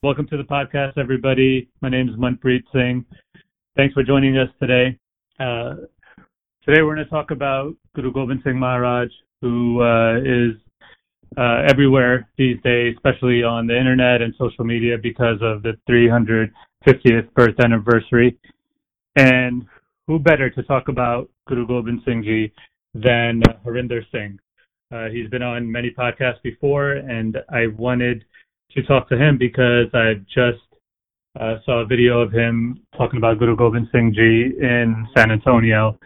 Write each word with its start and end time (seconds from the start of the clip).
Welcome 0.00 0.28
to 0.28 0.36
the 0.36 0.44
podcast, 0.44 0.96
everybody. 0.96 1.68
My 1.80 1.88
name 1.88 2.08
is 2.08 2.14
Manpreet 2.14 2.62
Singh. 2.72 3.04
Thanks 3.76 3.94
for 3.94 4.04
joining 4.04 4.38
us 4.38 4.48
today. 4.60 4.96
Uh, 5.40 5.74
today 6.64 6.82
we're 6.82 6.94
going 6.94 6.98
to 6.98 7.06
talk 7.06 7.32
about 7.32 7.74
Guru 7.96 8.12
Gobind 8.12 8.42
Singh 8.44 8.60
Maharaj, 8.60 9.08
who 9.40 9.82
uh, 9.82 10.18
is 10.18 10.54
uh, 11.36 11.64
everywhere 11.68 12.28
these 12.38 12.58
days, 12.62 12.94
especially 12.94 13.42
on 13.42 13.66
the 13.66 13.76
internet 13.76 14.22
and 14.22 14.32
social 14.38 14.64
media 14.64 14.96
because 15.02 15.38
of 15.42 15.64
the 15.64 15.72
350th 15.90 17.34
birth 17.34 17.58
anniversary. 17.58 18.38
And 19.16 19.66
who 20.06 20.20
better 20.20 20.48
to 20.48 20.62
talk 20.62 20.86
about 20.86 21.28
Guru 21.48 21.66
Gobind 21.66 22.02
Singh 22.04 22.22
Ji 22.22 22.52
than 22.94 23.42
Harinder 23.66 24.02
Singh? 24.12 24.38
Uh, 24.94 25.08
he's 25.08 25.28
been 25.28 25.42
on 25.42 25.68
many 25.68 25.90
podcasts 25.90 26.40
before, 26.44 26.92
and 26.92 27.36
I 27.52 27.66
wanted 27.66 28.24
to 28.74 28.82
talk 28.82 29.08
to 29.08 29.16
him 29.16 29.38
because 29.38 29.86
I 29.94 30.14
just 30.26 30.62
uh, 31.38 31.56
saw 31.64 31.80
a 31.80 31.86
video 31.86 32.20
of 32.20 32.32
him 32.32 32.80
talking 32.96 33.18
about 33.18 33.38
Guru 33.38 33.56
Gobind 33.56 33.88
Singh 33.92 34.12
Ji 34.14 34.52
in 34.60 35.06
San 35.16 35.30
Antonio, 35.30 35.98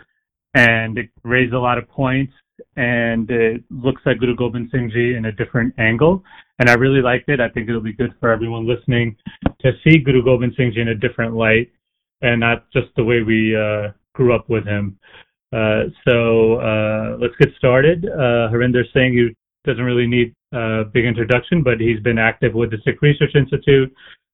and 0.54 0.98
it 0.98 1.10
raised 1.24 1.54
a 1.54 1.60
lot 1.60 1.78
of 1.78 1.88
points, 1.88 2.32
and 2.76 3.30
it 3.30 3.64
looks 3.70 4.02
at 4.06 4.18
Guru 4.18 4.36
Gobind 4.36 4.68
Singh 4.70 4.90
Ji 4.90 5.14
in 5.14 5.26
a 5.26 5.32
different 5.32 5.74
angle, 5.78 6.22
and 6.58 6.68
I 6.68 6.74
really 6.74 7.00
liked 7.00 7.28
it. 7.28 7.40
I 7.40 7.48
think 7.48 7.68
it'll 7.68 7.80
be 7.80 7.92
good 7.92 8.14
for 8.20 8.30
everyone 8.30 8.66
listening 8.66 9.16
to 9.60 9.72
see 9.82 9.98
Guru 9.98 10.24
Gobind 10.24 10.54
Singh 10.56 10.72
Ji 10.74 10.80
in 10.80 10.88
a 10.88 10.94
different 10.94 11.34
light, 11.34 11.70
and 12.20 12.40
not 12.40 12.70
just 12.72 12.88
the 12.96 13.04
way 13.04 13.22
we 13.22 13.56
uh, 13.56 13.92
grew 14.14 14.34
up 14.34 14.48
with 14.48 14.64
him. 14.64 14.98
Uh, 15.52 15.84
so 16.04 16.54
uh, 16.60 17.16
let's 17.20 17.34
get 17.38 17.50
started. 17.58 18.06
Uh, 18.06 18.48
Harinder 18.50 18.84
Singh, 18.92 19.14
who 19.14 19.28
doesn't 19.64 19.84
really 19.84 20.06
need 20.06 20.34
a 20.52 20.84
big 20.84 21.04
introduction, 21.04 21.62
but 21.62 21.80
he's 21.80 22.00
been 22.00 22.18
active 22.18 22.54
with 22.54 22.70
the 22.70 22.78
Sikh 22.84 23.00
Research 23.02 23.34
Institute, 23.34 23.92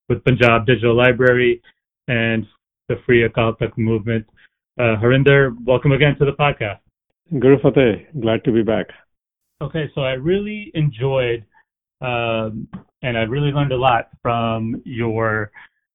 with 0.08 0.24
Punjab 0.24 0.66
Digital 0.66 0.96
Library, 0.96 1.62
and 2.08 2.46
the 2.88 2.96
Free 3.04 3.28
Akal 3.28 3.58
Takht 3.58 3.76
movement. 3.76 4.26
Uh, 4.78 4.96
Harinder, 4.96 5.54
welcome 5.64 5.92
again 5.92 6.16
to 6.18 6.24
the 6.24 6.32
podcast. 6.32 6.78
Guru 7.38 7.58
Fateh, 7.60 8.06
glad 8.20 8.42
to 8.44 8.52
be 8.52 8.62
back. 8.62 8.86
Okay, 9.60 9.90
so 9.94 10.02
I 10.02 10.12
really 10.12 10.70
enjoyed 10.74 11.44
um, 12.00 12.68
and 13.02 13.16
I 13.16 13.22
really 13.22 13.50
learned 13.50 13.72
a 13.72 13.76
lot 13.76 14.08
from 14.22 14.80
your 14.84 15.50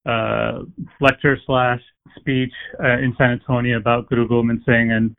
uh, 0.06 0.60
lecture 1.00 1.38
slash 1.46 1.82
speech 2.18 2.52
uh, 2.84 2.98
in 2.98 3.16
San 3.18 3.32
Antonio 3.32 3.78
about 3.78 4.10
Guru 4.10 4.28
Gobind 4.28 4.62
Singh, 4.66 4.92
and 4.92 5.16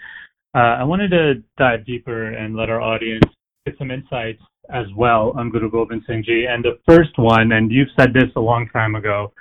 uh, 0.54 0.80
I 0.80 0.84
wanted 0.84 1.10
to 1.10 1.42
dive 1.56 1.86
deeper 1.86 2.32
and 2.32 2.54
let 2.54 2.70
our 2.70 2.80
audience 2.80 3.24
get 3.66 3.78
some 3.78 3.90
insights 3.90 4.42
as 4.70 4.86
well 4.96 5.32
on 5.36 5.50
Guru 5.50 5.70
Gobind 5.70 6.02
Singh 6.06 6.22
Ji. 6.22 6.46
And 6.48 6.62
the 6.62 6.78
first 6.86 7.16
one, 7.16 7.52
and 7.52 7.70
you've 7.70 7.88
said 7.98 8.12
this 8.12 8.30
a 8.36 8.40
long 8.40 8.68
time 8.72 8.94
ago, 8.94 9.32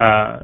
uh, 0.00 0.40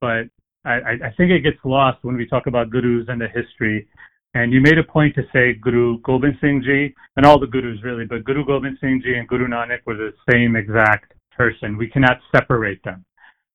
but 0.00 0.26
I, 0.64 0.94
I 1.04 1.14
think 1.16 1.30
it 1.30 1.42
gets 1.42 1.58
lost 1.64 1.98
when 2.02 2.16
we 2.16 2.26
talk 2.26 2.46
about 2.46 2.70
gurus 2.70 3.06
and 3.08 3.20
the 3.20 3.28
history. 3.28 3.88
And 4.34 4.52
you 4.52 4.60
made 4.60 4.78
a 4.78 4.84
point 4.84 5.14
to 5.16 5.22
say 5.32 5.54
Guru 5.54 5.98
Gobind 6.02 6.36
Singh 6.40 6.62
Ji, 6.62 6.94
and 7.16 7.26
all 7.26 7.40
the 7.40 7.46
gurus 7.46 7.82
really, 7.82 8.04
but 8.04 8.24
Guru 8.24 8.44
Gobind 8.44 8.78
Singh 8.80 9.00
Ji 9.02 9.14
and 9.14 9.26
Guru 9.26 9.48
Nanak 9.48 9.78
were 9.86 9.96
the 9.96 10.12
same 10.30 10.54
exact 10.54 11.14
person. 11.36 11.76
We 11.76 11.88
cannot 11.88 12.18
separate 12.34 12.82
them. 12.84 13.04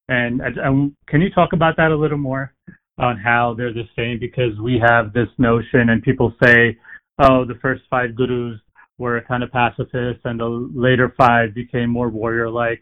And 0.10 0.42
um, 0.66 0.96
can 1.08 1.22
you 1.22 1.30
talk 1.30 1.54
about 1.54 1.78
that 1.78 1.92
a 1.92 1.96
little 1.96 2.18
more 2.18 2.54
on 2.98 3.18
how 3.18 3.54
they're 3.58 3.74
the 3.74 3.88
same? 3.96 4.20
Because 4.20 4.60
we 4.62 4.82
have 4.86 5.14
this 5.14 5.30
notion, 5.38 5.90
and 5.90 6.02
people 6.02 6.34
say, 6.44 6.78
oh, 7.20 7.46
the 7.46 7.60
first 7.62 7.84
five 7.90 8.16
gurus 8.16 8.60
were 9.02 9.20
kind 9.32 9.44
of 9.44 9.52
pacifists, 9.52 10.24
and 10.24 10.40
the 10.40 10.50
later 10.88 11.08
five 11.18 11.54
became 11.54 11.90
more 11.90 12.10
warrior-like. 12.10 12.82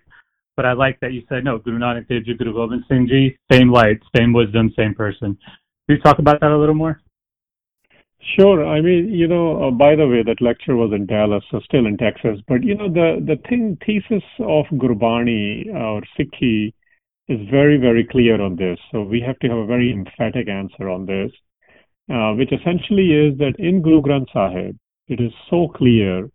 But 0.56 0.66
I 0.66 0.74
like 0.74 1.00
that 1.00 1.14
you 1.14 1.24
said, 1.30 1.46
no, 1.46 1.58
Guru 1.58 1.80
Nanak 1.80 2.08
Dev 2.10 2.26
Ji, 2.26 2.34
Guru 2.40 2.54
Gobind 2.54 2.84
Singh 2.90 3.08
Ji, 3.08 3.38
same 3.52 3.70
light, 3.72 4.00
same 4.16 4.34
wisdom, 4.34 4.74
same 4.78 4.94
person. 4.94 5.38
Can 5.86 5.96
you 5.96 6.02
talk 6.02 6.20
about 6.20 6.42
that 6.42 6.52
a 6.52 6.58
little 6.58 6.76
more? 6.76 7.02
Sure. 8.36 8.68
I 8.68 8.82
mean, 8.82 9.10
you 9.22 9.28
know, 9.28 9.46
uh, 9.64 9.72
by 9.72 9.96
the 9.96 10.06
way, 10.06 10.22
that 10.24 10.42
lecture 10.42 10.76
was 10.76 10.92
in 10.94 11.06
Dallas, 11.06 11.44
so 11.50 11.62
still 11.62 11.86
in 11.86 11.96
Texas. 11.98 12.38
But 12.50 12.64
you 12.64 12.76
know, 12.76 12.90
the 12.90 13.10
the 13.26 13.38
thing 13.48 13.78
thesis 13.86 14.26
of 14.40 14.66
Gurbani 14.74 15.74
or 15.74 16.04
Sikhi 16.18 16.74
is 17.30 17.40
very, 17.50 17.78
very 17.78 18.04
clear 18.04 18.42
on 18.42 18.58
this. 18.58 18.78
So 18.92 19.04
we 19.04 19.22
have 19.26 19.40
to 19.40 19.48
have 19.48 19.60
a 19.60 19.66
very 19.66 19.94
emphatic 19.94 20.50
answer 20.50 20.90
on 20.90 21.06
this, 21.06 21.32
uh, 22.12 22.34
which 22.34 22.52
essentially 22.52 23.10
is 23.14 23.38
that 23.38 23.54
in 23.60 23.82
Guru 23.82 24.02
Granth 24.02 24.34
Sahib, 24.34 24.76
it 25.10 25.20
is 25.20 25.32
so 25.50 25.68
clear 25.68 26.30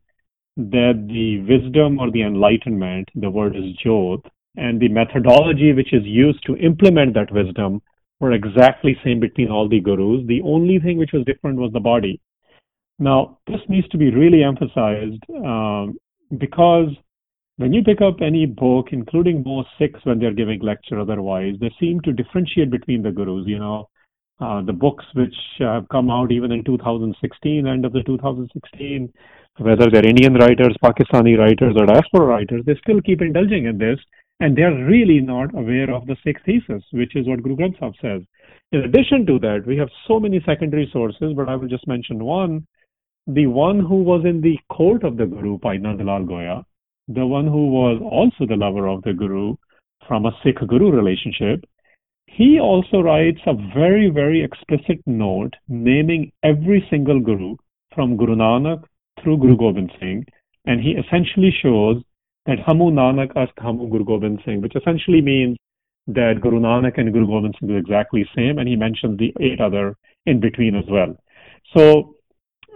that 0.57 1.07
the 1.09 1.41
wisdom 1.41 1.99
or 1.99 2.11
the 2.11 2.23
enlightenment, 2.23 3.09
the 3.15 3.31
word 3.31 3.57
is 3.57 3.77
Jyot, 3.85 4.23
and 4.57 4.81
the 4.81 4.89
methodology 4.89 5.73
which 5.73 5.93
is 5.93 6.05
used 6.05 6.45
to 6.47 6.57
implement 6.57 7.15
that 7.15 7.33
wisdom 7.33 7.83
were 8.21 8.33
exactly 8.33 8.97
same 9.05 9.21
between 9.21 9.51
all 9.51 9.69
the 9.69 9.81
gurus. 9.81 10.25
The 10.27 10.43
only 10.43 10.79
thing 10.79 10.99
which 10.99 11.13
was 11.13 11.25
different 11.25 11.59
was 11.59 11.73
the 11.73 11.81
body. 11.81 12.21
Now, 12.99 13.39
this 13.47 13.61
needs 13.69 13.89
to 13.89 13.99
be 13.99 14.11
really 14.11 14.45
emphasized 14.45 15.23
um, 15.45 15.99
because 16.39 16.91
when 17.57 17.73
you 17.73 17.83
pick 17.83 18.01
up 18.01 18.21
any 18.21 18.47
book, 18.47 18.89
including 18.93 19.43
most 19.45 19.69
Sikhs 19.79 20.01
when 20.05 20.19
they're 20.19 20.33
giving 20.33 20.61
lecture 20.61 21.01
otherwise, 21.01 21.55
they 21.61 21.73
seem 21.81 22.01
to 22.03 22.13
differentiate 22.13 22.71
between 22.71 23.03
the 23.03 23.11
gurus. 23.11 23.47
You 23.47 23.59
know, 23.59 23.89
uh, 24.41 24.63
the 24.63 24.73
books 24.73 25.05
which 25.15 25.35
have 25.59 25.89
come 25.89 26.11
out 26.11 26.33
even 26.33 26.51
in 26.53 26.65
2016, 26.65 27.67
end 27.67 27.85
of 27.85 27.93
the 27.93 28.03
2016, 28.03 29.13
whether 29.59 29.89
they're 29.91 30.07
Indian 30.07 30.35
writers, 30.35 30.77
Pakistani 30.83 31.39
writers, 31.39 31.75
or 31.79 31.87
diaspora 31.87 32.27
writers, 32.27 32.63
they 32.67 32.75
still 32.83 33.01
keep 33.03 33.23
indulging 33.23 33.67
in 33.67 33.79
this, 33.79 33.99
and 34.41 34.57
they're 34.57 34.85
really 34.85 35.21
not 35.21 35.55
aware 35.55 35.93
of 35.93 36.07
the 36.07 36.17
Sikh 36.25 36.39
thesis, 36.45 36.83
which 36.91 37.15
is 37.15 37.29
what 37.29 37.43
Guru 37.43 37.57
Granth 37.57 37.79
Sahib 37.79 37.95
says. 38.03 38.23
In 38.73 38.81
addition 38.81 39.25
to 39.27 39.39
that, 39.39 39.63
we 39.67 39.77
have 39.77 39.89
so 40.09 40.19
many 40.19 40.43
secondary 40.45 40.91
sources, 40.93 41.33
but 41.37 41.49
I 41.49 41.55
will 41.55 41.69
just 41.69 41.87
mention 41.87 42.25
one. 42.25 42.67
The 43.29 43.47
one 43.47 43.79
who 43.79 44.03
was 44.03 44.25
in 44.25 44.41
the 44.41 44.59
court 44.69 45.05
of 45.05 45.17
the 45.17 45.27
Guru, 45.27 45.59
Bhai 45.59 45.79
Nandlal 45.79 46.27
Goya, 46.27 46.65
the 47.07 47.25
one 47.25 47.47
who 47.47 47.69
was 47.69 48.03
also 48.03 48.47
the 48.47 48.57
lover 48.57 48.89
of 48.89 49.03
the 49.03 49.13
Guru 49.13 49.55
from 50.09 50.27
a 50.27 50.37
Sikh 50.43 50.59
Guru 50.67 50.91
relationship, 50.91 51.65
he 52.27 52.59
also 52.59 53.01
writes 53.01 53.41
a 53.47 53.55
very, 53.75 54.11
very 54.11 54.43
explicit 54.43 55.01
note 55.07 55.55
naming 55.69 56.33
every 56.43 56.87
single 56.91 57.21
Guru 57.21 57.57
from 57.95 58.17
Guru 58.17 58.35
Nanak 58.35 58.83
through 59.23 59.39
Guru 59.39 59.57
Gobind 59.57 59.93
Singh, 60.01 60.25
and 60.67 60.81
he 60.81 60.93
essentially 60.93 61.55
shows 61.63 62.03
that 62.47 62.59
Hamu 62.59 62.91
Nanak 62.91 63.37
Ast 63.37 63.53
Hamu 63.59 63.89
Guru 63.89 64.05
Gobind 64.05 64.41
Singh, 64.45 64.61
which 64.61 64.77
essentially 64.77 65.21
means 65.21 65.57
that 66.07 66.41
Guru 66.41 66.61
Nanak 66.61 66.99
and 66.99 67.13
Guru 67.13 67.27
Gobind 67.27 67.57
Singh 67.61 67.71
are 67.71 67.79
exactly 67.79 68.29
same, 68.37 68.59
and 68.59 68.69
he 68.69 68.77
mentions 68.77 69.19
the 69.19 69.33
eight 69.41 69.61
other 69.61 69.97
in 70.27 70.41
between 70.41 70.75
as 70.75 70.85
well. 70.89 71.17
So 71.77 72.17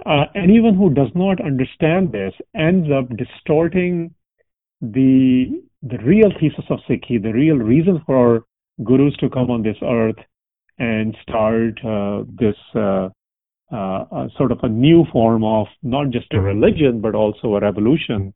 uh, 0.06 0.26
anyone 0.34 0.74
who 0.74 0.90
does 0.90 1.10
not 1.14 1.44
understand 1.44 2.12
this 2.12 2.32
ends 2.54 2.88
up 2.90 3.08
distorting 3.16 4.14
the 4.80 5.62
the 5.82 5.98
real 5.98 6.30
thesis 6.40 6.64
of 6.70 6.80
Sikhi, 6.88 7.22
the 7.22 7.32
real 7.32 7.56
reason 7.56 8.02
for 8.04 8.44
gurus 8.84 9.14
to 9.18 9.28
come 9.28 9.50
on 9.50 9.62
this 9.62 9.76
earth 9.82 10.16
and 10.78 11.16
start 11.22 11.78
uh, 11.84 12.24
this 12.38 12.56
uh, 12.74 13.08
uh, 13.74 14.28
sort 14.36 14.52
of 14.52 14.58
a 14.62 14.68
new 14.68 15.04
form 15.12 15.44
of 15.44 15.66
not 15.82 16.10
just 16.10 16.32
a 16.32 16.40
religion 16.40 17.00
but 17.00 17.14
also 17.14 17.54
a 17.54 17.60
revolution. 17.60 18.32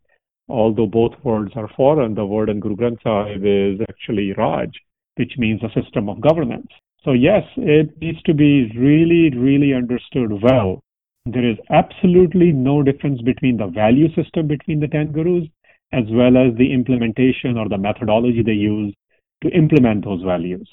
Although 0.49 0.87
both 0.87 1.13
words 1.23 1.53
are 1.55 1.71
foreign, 1.77 2.15
the 2.15 2.27
word 2.27 2.49
in 2.49 2.61
Guru 2.61 2.77
Granth 2.77 3.03
Sahib 3.03 3.43
is 3.45 3.81
actually 3.89 4.33
Raj, 4.33 4.71
which 5.15 5.35
means 5.39 5.61
a 5.63 5.81
system 5.81 6.09
of 6.09 6.21
governance. 6.21 6.67
So 7.05 7.13
yes, 7.13 7.45
it 7.57 7.97
needs 8.01 8.21
to 8.23 8.35
be 8.35 8.71
really, 8.77 9.31
really 9.37 9.73
understood 9.73 10.43
well. 10.43 10.81
There 11.25 11.49
is 11.49 11.57
absolutely 11.71 12.51
no 12.51 12.83
difference 12.83 13.23
between 13.23 13.57
the 13.57 13.69
value 13.69 14.13
system 14.15 14.49
between 14.49 14.81
the 14.81 14.89
ten 14.89 15.13
gurus 15.13 15.49
as 15.93 16.05
well 16.11 16.37
as 16.37 16.57
the 16.57 16.73
implementation 16.73 17.57
or 17.57 17.69
the 17.69 17.79
methodology 17.79 18.43
they 18.43 18.53
use 18.53 18.95
to 19.43 19.49
implement 19.51 20.05
those 20.05 20.23
values. 20.23 20.69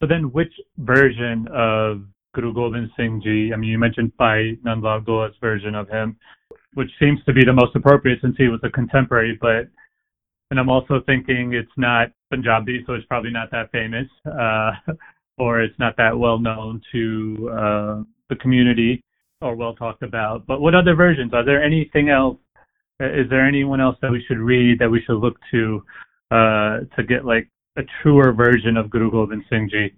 So 0.00 0.06
then 0.06 0.32
which 0.32 0.52
version 0.78 1.48
of 1.52 2.02
Guru 2.34 2.52
Gobind 2.52 2.90
Singh 2.96 3.20
Ji, 3.22 3.52
I 3.52 3.56
mean, 3.56 3.70
you 3.70 3.78
mentioned 3.78 4.12
Bhai 4.18 4.58
Nandlal 4.64 5.04
Goya's 5.04 5.34
version 5.40 5.74
of 5.74 5.88
him, 5.88 6.16
which 6.74 6.90
seems 7.00 7.18
to 7.24 7.32
be 7.32 7.44
the 7.44 7.52
most 7.52 7.74
appropriate 7.74 8.18
since 8.20 8.36
he 8.36 8.48
was 8.48 8.60
a 8.62 8.70
contemporary, 8.70 9.38
but 9.40 9.68
and 10.50 10.60
I'm 10.60 10.68
also 10.68 11.00
thinking 11.06 11.54
it's 11.54 11.68
not 11.76 12.12
Punjabi, 12.30 12.84
so 12.86 12.92
it's 12.92 13.06
probably 13.06 13.32
not 13.32 13.50
that 13.50 13.72
famous, 13.72 14.06
uh, 14.26 14.70
or 15.38 15.60
it's 15.60 15.76
not 15.80 15.96
that 15.96 16.16
well 16.16 16.38
known 16.38 16.80
to 16.92 17.50
uh, 17.50 18.02
the 18.28 18.36
community 18.36 19.02
or 19.40 19.56
well 19.56 19.74
talked 19.74 20.02
about. 20.02 20.46
But 20.46 20.60
what 20.60 20.74
other 20.74 20.94
versions? 20.94 21.34
Are 21.34 21.44
there 21.44 21.62
anything 21.62 22.10
else 22.10 22.38
is 23.00 23.28
there 23.28 23.46
anyone 23.46 23.80
else 23.80 23.96
that 24.00 24.10
we 24.10 24.24
should 24.26 24.38
read 24.38 24.78
that 24.78 24.90
we 24.90 25.02
should 25.02 25.18
look 25.18 25.36
to 25.50 25.82
uh, 26.30 26.78
to 26.96 27.02
get 27.06 27.24
like 27.24 27.48
a 27.76 27.82
truer 28.02 28.32
version 28.32 28.76
of 28.76 28.90
Guru 28.90 29.10
Gobind 29.10 29.44
Singh 29.50 29.68
Ji? 29.70 29.92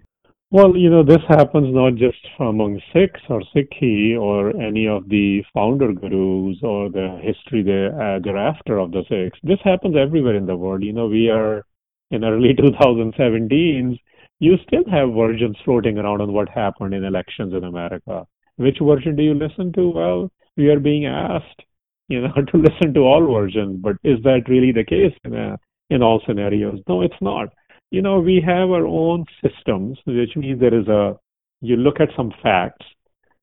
Well, 0.50 0.76
you 0.76 0.88
know, 0.88 1.02
this 1.02 1.22
happens 1.28 1.74
not 1.74 1.96
just 1.96 2.26
among 2.40 2.80
Sikhs 2.92 3.20
or 3.28 3.42
Sikhi 3.54 4.18
or 4.18 4.56
any 4.56 4.88
of 4.88 5.08
the 5.08 5.44
founder 5.52 5.92
gurus 5.92 6.56
or 6.62 6.88
the 6.88 7.20
history 7.22 7.60
uh, 7.60 8.18
thereafter 8.24 8.78
of 8.78 8.92
the 8.92 9.02
Sikhs. 9.10 9.38
This 9.42 9.58
happens 9.62 9.94
everywhere 9.94 10.36
in 10.36 10.46
the 10.46 10.56
world. 10.56 10.82
You 10.82 10.94
know, 10.94 11.06
we 11.06 11.28
are 11.28 11.64
in 12.10 12.24
early 12.24 12.54
2017s, 12.58 13.98
you 14.40 14.56
still 14.66 14.84
have 14.90 15.14
versions 15.14 15.56
floating 15.64 15.98
around 15.98 16.20
on 16.20 16.32
what 16.32 16.48
happened 16.48 16.94
in 16.94 17.04
elections 17.04 17.52
in 17.52 17.64
America. 17.64 18.26
Which 18.56 18.78
version 18.80 19.16
do 19.16 19.22
you 19.22 19.34
listen 19.34 19.72
to? 19.74 19.90
Well, 19.90 20.30
we 20.56 20.68
are 20.68 20.80
being 20.80 21.06
asked, 21.06 21.62
you 22.08 22.22
know, 22.22 22.32
to 22.52 22.56
listen 22.56 22.94
to 22.94 23.00
all 23.00 23.32
versions, 23.32 23.80
but 23.82 23.96
is 24.04 24.22
that 24.22 24.48
really 24.48 24.72
the 24.72 24.84
case 24.84 25.14
in, 25.24 25.34
a, 25.34 25.58
in 25.90 26.02
all 26.02 26.22
scenarios? 26.26 26.80
No, 26.88 27.02
it's 27.02 27.20
not. 27.20 27.48
You 27.90 28.02
know, 28.02 28.20
we 28.20 28.42
have 28.44 28.70
our 28.70 28.86
own 28.86 29.24
systems, 29.42 29.98
which 30.06 30.36
means 30.36 30.60
there 30.60 30.78
is 30.78 30.88
a, 30.88 31.16
you 31.60 31.76
look 31.76 32.00
at 32.00 32.08
some 32.16 32.32
facts, 32.42 32.84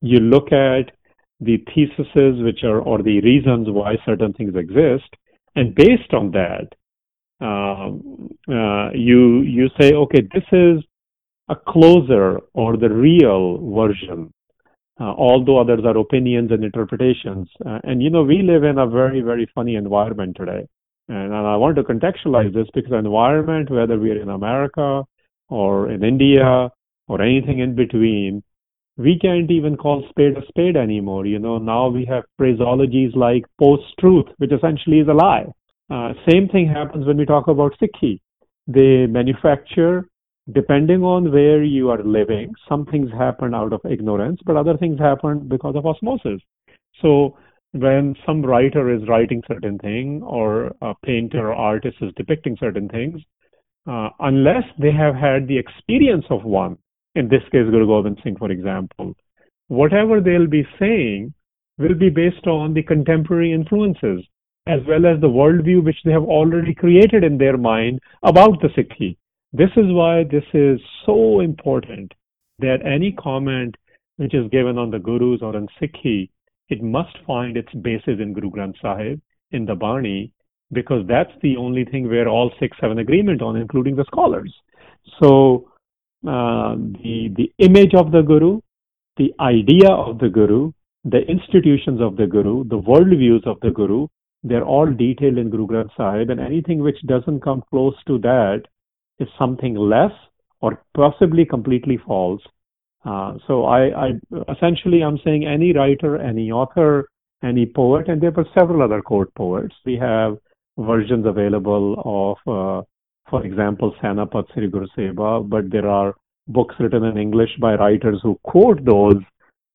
you 0.02 0.20
look 0.20 0.52
at 0.52 0.92
the 1.40 1.58
theses 1.74 2.44
which 2.44 2.64
are, 2.64 2.80
or 2.80 3.02
the 3.02 3.22
reasons 3.22 3.68
why 3.70 3.96
certain 4.06 4.34
things 4.34 4.56
exist, 4.56 5.10
and 5.56 5.76
based 5.76 6.14
on 6.14 6.32
that, 6.32 6.68
um, 7.42 8.30
uh, 8.48 8.92
you 8.94 9.42
you 9.42 9.68
say, 9.80 9.94
okay, 9.94 10.22
this 10.34 10.46
is 10.52 10.84
a 11.50 11.56
closer 11.56 12.40
or 12.54 12.78
the 12.78 12.90
real 12.90 13.58
version 13.76 14.32
uh, 15.00 15.14
although 15.18 15.60
others 15.60 15.82
are 15.86 15.98
opinions 15.98 16.52
and 16.52 16.64
interpretations. 16.64 17.50
Uh, 17.66 17.80
and 17.84 18.02
you 18.02 18.10
know, 18.10 18.24
we 18.24 18.42
live 18.42 18.64
in 18.64 18.78
a 18.78 18.88
very, 18.88 19.22
very 19.22 19.50
funny 19.54 19.76
environment 19.76 20.36
today. 20.38 20.68
And, 21.08 21.34
and 21.34 21.48
I 21.48 21.56
want 21.56 21.76
to 21.78 21.84
contextualize 21.84 22.54
this 22.54 22.68
because 22.74 22.92
the 22.92 22.98
environment, 22.98 23.70
whether 23.70 24.00
we're 24.00 24.22
in 24.22 24.30
America 24.30 25.04
or 25.50 25.92
in 25.92 26.04
India 26.04 26.70
or 27.08 27.22
anything 27.22 27.60
in 27.60 27.76
between, 27.76 28.44
we 28.98 29.20
can't 29.20 29.52
even 29.52 29.76
call 29.76 30.06
spade 30.10 30.38
a 30.38 30.46
spade 30.48 30.78
anymore. 30.78 31.26
You 31.26 31.40
know, 31.40 31.58
now 31.58 31.90
we 31.90 32.06
have 32.06 32.24
phraseologies 32.40 33.16
like 33.16 33.44
post-truth, 33.60 34.28
which 34.38 34.52
essentially 34.52 35.00
is 35.00 35.08
a 35.08 35.14
lie. 35.14 35.46
Uh, 35.90 36.14
same 36.30 36.48
thing 36.48 36.68
happens 36.68 37.06
when 37.06 37.18
we 37.18 37.26
talk 37.26 37.48
about 37.48 37.74
Sikhi. 37.80 38.20
They 38.68 39.06
manufacture 39.06 40.08
depending 40.54 41.04
on 41.04 41.32
where 41.32 41.64
you 41.64 41.90
are 41.90 42.04
living, 42.04 42.54
some 42.70 42.86
things 42.86 43.10
happen 43.12 43.56
out 43.56 43.74
of 43.74 43.82
ignorance, 43.90 44.40
but 44.46 44.56
other 44.56 44.78
things 44.78 45.00
happen 45.00 45.40
because 45.48 45.76
of 45.76 45.86
osmosis. 45.86 46.40
So 47.02 47.38
when 47.76 48.16
some 48.26 48.42
writer 48.42 48.94
is 48.94 49.08
writing 49.08 49.44
certain 49.48 49.78
thing 49.80 50.22
or 50.24 50.74
a 50.82 50.94
painter 51.04 51.52
or 51.52 51.54
artist 51.54 51.98
is 52.02 52.14
depicting 52.16 52.56
certain 52.60 52.88
things, 52.88 53.22
uh, 53.88 54.10
unless 54.20 54.64
they 54.80 54.92
have 54.92 55.14
had 55.14 55.48
the 55.48 55.58
experience 55.58 56.26
of 56.30 56.44
one, 56.44 56.78
in 57.16 57.28
this 57.28 57.44
case 57.52 57.70
Guru 57.70 57.86
Gobind 57.86 58.20
Singh, 58.24 58.38
for 58.38 58.50
example, 58.50 59.14
whatever 59.68 60.22
they'll 60.22 60.48
be 60.48 60.66
saying 60.80 61.34
will 61.78 61.96
be 61.96 62.10
based 62.10 62.48
on 62.48 62.74
the 62.74 62.84
contemporary 62.84 63.52
influences 63.52 64.26
as 64.68 64.80
well 64.88 65.06
as 65.06 65.20
the 65.22 65.28
worldview 65.28 65.84
which 65.84 65.98
they 66.06 66.12
have 66.12 66.24
already 66.24 66.74
created 66.74 67.24
in 67.24 67.38
their 67.38 67.58
mind 67.58 68.00
about 68.24 68.60
the 68.62 68.70
Sikhi. 68.70 69.18
This 69.54 69.70
is 69.78 69.86
why 69.88 70.24
this 70.24 70.46
is 70.54 70.80
so 71.06 71.42
important 71.42 72.14
that 72.60 72.86
any 72.86 73.12
comment 73.12 73.76
which 74.18 74.34
is 74.34 74.50
given 74.50 74.78
on 74.78 74.90
the 74.90 74.98
Gurus 74.98 75.42
or 75.42 75.56
on 75.56 75.68
Sikhi, 75.80 76.30
it 76.70 76.82
must 76.82 77.18
find 77.26 77.58
its 77.58 77.74
basis 77.74 78.20
in 78.20 78.34
Guru 78.34 78.50
Granth 78.50 78.82
Sahib, 78.82 79.22
in 79.52 79.66
the 79.66 79.76
Bani, 79.76 80.32
because 80.72 81.06
that's 81.08 81.32
the 81.42 81.58
only 81.58 81.86
thing 81.86 82.10
where 82.10 82.28
all 82.28 82.52
Sikhs 82.60 82.78
have 82.82 82.92
an 82.92 83.00
agreement 83.00 83.42
on, 83.42 83.56
including 83.56 83.96
the 83.96 84.06
scholars. 84.06 84.54
So 85.22 85.72
uh, 86.28 86.76
the 86.76 87.32
the 87.36 87.52
image 87.60 87.94
of 87.94 88.12
the 88.12 88.22
Guru, 88.22 88.62
the 89.18 89.34
idea 89.40 89.90
of 89.90 90.18
the 90.18 90.30
Guru, 90.30 90.72
the 91.04 91.22
institutions 91.28 92.02
of 92.02 92.18
the 92.18 92.26
Guru, 92.26 92.64
the 92.64 92.80
worldviews 92.80 93.46
of 93.46 93.60
the 93.62 93.70
Guru, 93.70 94.08
they're 94.44 94.66
all 94.66 94.92
detailed 94.92 95.38
in 95.38 95.50
Guru 95.50 95.68
Granth 95.68 95.96
Sahib, 95.96 96.30
and 96.30 96.40
anything 96.40 96.80
which 96.82 96.98
doesn't 97.06 97.42
come 97.42 97.64
close 97.70 97.96
to 98.08 98.18
that 98.20 98.64
is 99.20 99.28
something 99.38 99.76
less 99.76 100.12
or 100.62 100.84
possibly 100.96 101.46
completely 101.46 101.98
false. 101.98 102.42
Uh, 103.06 103.34
so 103.48 103.66
I, 103.66 104.08
I 104.08 104.08
essentially 104.52 105.04
I'm 105.04 105.20
saying 105.24 105.46
any 105.46 105.74
writer, 105.74 106.18
any 106.18 106.52
author, 106.52 107.08
any 107.44 107.66
poet, 107.66 108.08
and 108.10 108.20
there 108.20 108.32
were 108.32 108.48
several 108.58 108.82
other 108.82 109.02
court 109.02 109.34
poets. 109.36 109.76
We 109.86 109.96
have 109.98 110.38
versions 110.78 111.26
available 111.26 112.02
of, 112.04 112.38
uh, 112.52 112.84
for 113.30 113.46
example, 113.46 113.94
Sainapat 114.02 114.46
Sri 114.54 114.70
Guru 114.70 114.88
Sobha, 114.98 115.48
but 115.48 115.70
there 115.70 115.88
are 115.88 116.16
books 116.48 116.76
written 116.80 117.04
in 117.04 117.18
English 117.18 117.50
by 117.60 117.76
writers 117.76 118.20
who 118.24 118.40
quote 118.44 118.84
those 118.84 119.22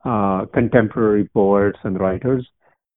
uh, 0.05 0.47
contemporary 0.53 1.29
poets 1.32 1.79
and 1.85 2.00
writers. 2.00 2.47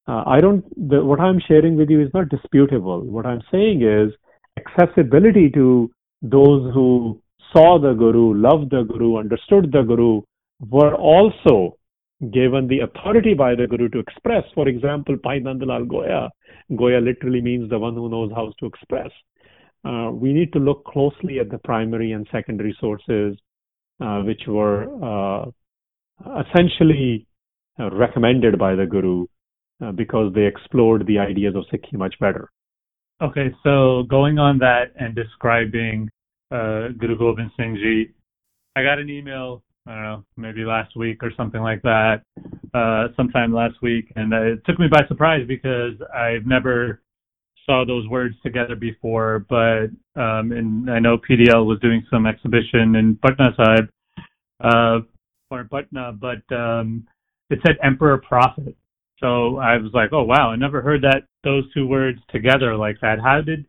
Uh, 0.06 0.22
I 0.26 0.40
don't. 0.40 0.64
The, 0.90 1.04
what 1.04 1.20
I'm 1.20 1.40
sharing 1.46 1.76
with 1.76 1.90
you 1.90 2.00
is 2.02 2.10
not 2.12 2.28
disputable. 2.28 3.00
What 3.02 3.26
I'm 3.26 3.42
saying 3.50 3.82
is 3.82 4.12
accessibility 4.58 5.48
to 5.50 5.90
those 6.22 6.72
who 6.74 7.20
saw 7.52 7.78
the 7.78 7.92
Guru, 7.92 8.34
loved 8.34 8.70
the 8.70 8.82
Guru, 8.82 9.18
understood 9.18 9.70
the 9.72 9.82
Guru, 9.82 10.22
were 10.70 10.94
also 10.94 11.76
given 12.30 12.68
the 12.68 12.80
authority 12.80 13.34
by 13.34 13.54
the 13.54 13.66
Guru 13.66 13.88
to 13.90 13.98
express. 13.98 14.44
For 14.54 14.68
example, 14.68 15.16
Bhai 15.22 15.40
Nandlal 15.40 15.88
Goya, 15.88 16.30
Goya 16.76 17.00
literally 17.00 17.40
means 17.40 17.68
the 17.68 17.78
one 17.78 17.94
who 17.94 18.08
knows 18.08 18.30
how 18.34 18.52
to 18.58 18.66
express. 18.66 19.10
Uh, 19.84 20.10
we 20.12 20.32
need 20.32 20.52
to 20.52 20.58
look 20.58 20.84
closely 20.86 21.38
at 21.38 21.50
the 21.50 21.58
primary 21.58 22.12
and 22.12 22.26
secondary 22.32 22.76
sources, 22.80 23.36
uh, 24.00 24.20
which 24.20 24.42
were 24.46 24.88
uh, 25.04 25.50
essentially 26.40 27.26
uh, 27.78 27.90
recommended 27.90 28.58
by 28.58 28.74
the 28.74 28.86
Guru 28.86 29.26
uh, 29.84 29.92
because 29.92 30.32
they 30.34 30.46
explored 30.46 31.06
the 31.06 31.18
ideas 31.18 31.54
of 31.54 31.64
Sikhi 31.72 31.94
much 31.94 32.14
better. 32.18 32.50
Okay, 33.20 33.54
so 33.62 34.04
going 34.08 34.38
on 34.38 34.58
that 34.58 34.92
and 34.98 35.14
describing 35.14 36.08
uh, 36.50 36.88
Guru 36.98 37.18
Gobind 37.18 37.50
Singh 37.56 37.76
Ji. 37.76 38.12
I 38.76 38.82
got 38.82 38.98
an 38.98 39.08
email, 39.08 39.62
I 39.86 39.94
don't 39.94 40.02
know, 40.02 40.24
maybe 40.36 40.64
last 40.64 40.96
week 40.96 41.22
or 41.22 41.30
something 41.36 41.60
like 41.60 41.82
that, 41.82 42.22
uh, 42.74 43.08
sometime 43.16 43.52
last 43.52 43.80
week, 43.82 44.12
and 44.16 44.34
uh, 44.34 44.42
it 44.42 44.64
took 44.66 44.78
me 44.78 44.88
by 44.88 45.06
surprise 45.08 45.44
because 45.46 45.94
I've 46.14 46.46
never 46.46 47.00
saw 47.66 47.84
those 47.84 48.06
words 48.08 48.34
together 48.42 48.76
before. 48.76 49.46
But 49.48 49.86
um, 50.20 50.52
and 50.52 50.90
I 50.90 50.98
know 50.98 51.18
PDL 51.18 51.66
was 51.66 51.78
doing 51.80 52.04
some 52.10 52.26
exhibition 52.26 52.96
in 52.96 53.18
Patna 53.24 53.54
side, 53.56 53.88
uh, 54.60 55.00
or 55.50 55.64
Patna, 55.64 56.12
but 56.12 56.42
um, 56.54 57.06
it 57.50 57.60
said 57.66 57.76
Emperor 57.82 58.18
Prophet. 58.18 58.76
So 59.20 59.58
I 59.58 59.76
was 59.76 59.92
like, 59.94 60.12
oh 60.12 60.24
wow, 60.24 60.50
I 60.50 60.56
never 60.56 60.82
heard 60.82 61.02
that 61.02 61.24
those 61.44 61.64
two 61.72 61.86
words 61.86 62.18
together 62.30 62.76
like 62.76 62.96
that. 63.00 63.20
How 63.20 63.40
did 63.40 63.64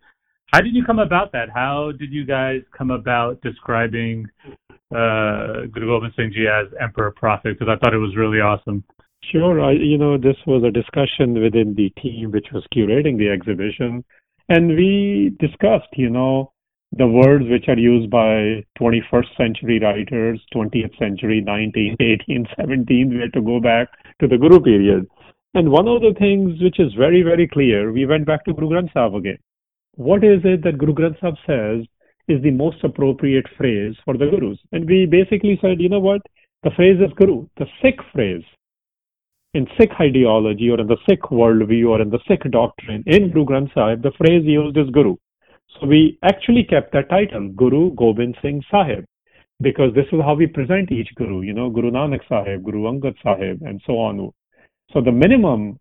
how 0.56 0.62
did 0.62 0.74
you 0.74 0.86
come 0.86 1.00
about 1.00 1.34
that? 1.34 1.50
How 1.54 1.92
did 2.00 2.14
you 2.14 2.26
guys 2.26 2.62
come 2.78 2.90
about 2.90 3.42
describing 3.42 4.26
uh, 4.90 5.68
Guru 5.70 5.88
Gobind 5.88 6.14
Singh 6.16 6.32
Ji 6.32 6.48
as 6.48 6.68
Emperor 6.80 7.12
Prophet? 7.12 7.60
Because 7.60 7.68
I 7.68 7.76
thought 7.78 7.94
it 7.94 7.98
was 7.98 8.16
really 8.16 8.40
awesome. 8.40 8.82
Sure. 9.34 9.60
I, 9.60 9.74
you 9.74 9.98
know, 9.98 10.18
this 10.18 10.38
was 10.48 10.64
a 10.64 10.72
discussion 10.72 11.42
within 11.44 11.76
the 11.76 11.90
team 12.02 12.32
which 12.32 12.48
was 12.54 12.64
curating 12.74 13.18
the 13.18 13.28
exhibition. 13.28 14.06
And 14.48 14.70
we 14.70 15.36
discussed, 15.42 15.92
you 15.98 16.10
know, 16.10 16.54
the 16.94 17.08
words 17.08 17.44
which 17.50 17.68
are 17.68 17.78
used 17.78 18.10
by 18.10 18.64
21st 18.80 19.36
century 19.36 19.82
writers, 19.82 20.40
20th 20.56 20.98
century, 20.98 21.44
19th, 21.46 22.00
18th, 22.00 22.48
17th, 22.58 23.10
we 23.10 23.20
had 23.20 23.34
to 23.34 23.42
go 23.42 23.60
back 23.60 23.90
to 24.22 24.28
the 24.30 24.38
Guru 24.38 24.62
period. 24.62 25.06
And 25.54 25.70
one 25.70 25.90
of 25.90 26.00
the 26.00 26.16
things 26.18 26.62
which 26.62 26.80
is 26.80 26.94
very, 26.94 27.24
very 27.24 27.46
clear, 27.46 27.92
we 27.92 28.06
went 28.06 28.26
back 28.26 28.46
to 28.46 28.54
Guru 28.54 28.70
Granth 28.70 28.94
Sahib 28.94 29.16
again 29.16 29.40
what 29.96 30.24
is 30.24 30.42
it 30.44 30.64
that 30.64 30.78
Guru 30.78 30.94
Granth 30.94 31.20
Sahib 31.20 31.36
says 31.46 31.86
is 32.28 32.42
the 32.42 32.52
most 32.52 32.84
appropriate 32.84 33.46
phrase 33.58 33.96
for 34.04 34.18
the 34.18 34.26
Gurus? 34.26 34.58
And 34.72 34.88
we 34.88 35.06
basically 35.06 35.58
said, 35.62 35.80
you 35.80 35.90
know 35.90 36.00
what? 36.00 36.22
The 36.64 36.72
phrase 36.72 37.00
is 37.00 37.14
Guru, 37.16 37.48
the 37.58 37.66
Sikh 37.82 38.00
phrase. 38.14 38.44
In 39.54 39.68
Sikh 39.80 39.92
ideology 40.02 40.70
or 40.70 40.80
in 40.82 40.88
the 40.88 40.98
Sikh 41.08 41.22
worldview 41.22 41.90
or 41.90 42.02
in 42.02 42.10
the 42.10 42.20
Sikh 42.28 42.44
doctrine, 42.52 43.04
in 43.06 43.32
Guru 43.32 43.46
Granth 43.46 43.74
Sahib, 43.74 44.02
the 44.02 44.12
phrase 44.18 44.44
used 44.46 44.78
is 44.78 44.90
Guru. 44.90 45.16
So 45.80 45.88
we 45.88 46.18
actually 46.24 46.64
kept 46.64 46.94
that 46.94 47.10
title, 47.10 47.50
Guru 47.50 47.94
Gobind 47.96 48.38
Singh 48.42 48.64
Sahib, 48.70 49.06
because 49.62 49.94
this 49.94 50.06
is 50.12 50.20
how 50.22 50.34
we 50.34 50.48
present 50.48 50.92
each 50.92 51.10
Guru, 51.16 51.42
you 51.42 51.54
know, 51.54 51.70
Guru 51.70 51.92
Nanak 51.92 52.22
Sahib, 52.28 52.64
Guru 52.64 52.84
Angad 52.84 53.16
Sahib, 53.24 53.62
and 53.62 53.82
so 53.86 53.94
on. 53.94 54.32
So 54.92 55.02
the 55.02 55.12
minimum 55.12 55.80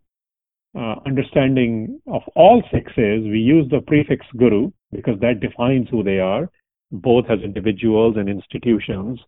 uh, 0.75 0.95
understanding 1.05 1.99
of 2.07 2.21
all 2.35 2.61
sixes, 2.71 3.23
we 3.23 3.39
use 3.39 3.69
the 3.69 3.81
prefix 3.87 4.25
Guru 4.37 4.71
because 4.91 5.19
that 5.21 5.39
defines 5.39 5.87
who 5.89 6.03
they 6.03 6.19
are, 6.19 6.49
both 6.91 7.25
as 7.29 7.39
individuals 7.39 8.15
and 8.17 8.29
institutions, 8.29 9.19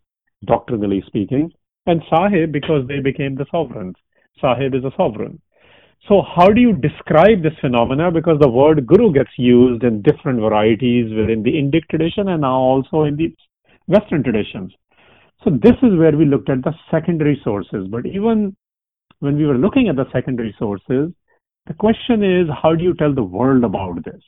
doctrinally 0.45 1.03
speaking, 1.07 1.51
and 1.85 2.01
Sahib 2.09 2.51
because 2.51 2.87
they 2.87 2.99
became 2.99 3.35
the 3.35 3.45
sovereigns. 3.49 3.95
Sahib 4.41 4.75
is 4.75 4.83
a 4.83 4.91
sovereign. 4.97 5.41
So, 6.07 6.21
how 6.21 6.47
do 6.47 6.61
you 6.61 6.73
describe 6.73 7.41
this 7.41 7.57
phenomena? 7.59 8.11
Because 8.11 8.37
the 8.39 8.49
word 8.49 8.85
Guru 8.85 9.11
gets 9.11 9.31
used 9.37 9.83
in 9.83 10.01
different 10.03 10.39
varieties 10.39 11.13
within 11.13 11.43
the 11.43 11.51
Indic 11.51 11.87
tradition 11.89 12.29
and 12.29 12.41
now 12.41 12.55
also 12.55 13.03
in 13.03 13.17
the 13.17 13.33
Western 13.87 14.23
traditions. 14.23 14.73
So, 15.43 15.49
this 15.49 15.75
is 15.81 15.97
where 15.97 16.15
we 16.15 16.25
looked 16.25 16.49
at 16.49 16.63
the 16.63 16.73
secondary 16.91 17.39
sources. 17.43 17.87
But 17.89 18.05
even 18.05 18.55
when 19.19 19.37
we 19.37 19.45
were 19.45 19.57
looking 19.57 19.89
at 19.89 19.95
the 19.95 20.05
secondary 20.13 20.55
sources, 20.59 21.11
the 21.67 21.73
question 21.73 22.23
is, 22.23 22.47
how 22.61 22.75
do 22.75 22.83
you 22.83 22.93
tell 22.93 23.13
the 23.13 23.23
world 23.23 23.63
about 23.63 24.03
this? 24.05 24.21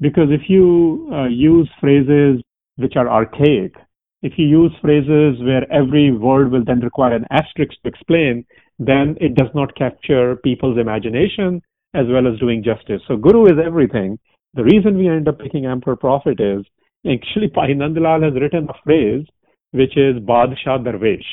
Because 0.00 0.28
if 0.30 0.48
you 0.48 1.10
uh, 1.12 1.26
use 1.26 1.68
phrases 1.80 2.40
which 2.76 2.94
are 2.96 3.08
archaic, 3.08 3.74
if 4.22 4.34
you 4.36 4.46
use 4.46 4.72
phrases 4.80 5.40
where 5.42 5.70
every 5.72 6.12
word 6.12 6.50
will 6.50 6.64
then 6.64 6.80
require 6.80 7.14
an 7.14 7.24
asterisk 7.30 7.72
to 7.82 7.88
explain, 7.88 8.44
then 8.78 9.16
it 9.20 9.34
does 9.34 9.48
not 9.54 9.74
capture 9.76 10.36
people's 10.36 10.78
imagination 10.78 11.60
as 11.94 12.06
well 12.08 12.32
as 12.32 12.38
doing 12.38 12.62
justice. 12.62 13.00
So 13.08 13.16
guru 13.16 13.46
is 13.46 13.58
everything. 13.64 14.18
The 14.54 14.64
reason 14.64 14.98
we 14.98 15.08
end 15.08 15.28
up 15.28 15.38
picking 15.38 15.66
emperor 15.66 15.96
prophet 15.96 16.40
is 16.40 16.64
actually 17.08 17.48
Nandlal 17.56 18.22
has 18.22 18.40
written 18.40 18.68
a 18.68 18.82
phrase 18.84 19.26
which 19.72 19.96
is 19.96 20.16
Badshah 20.16 20.84
Darvesh. 20.84 21.24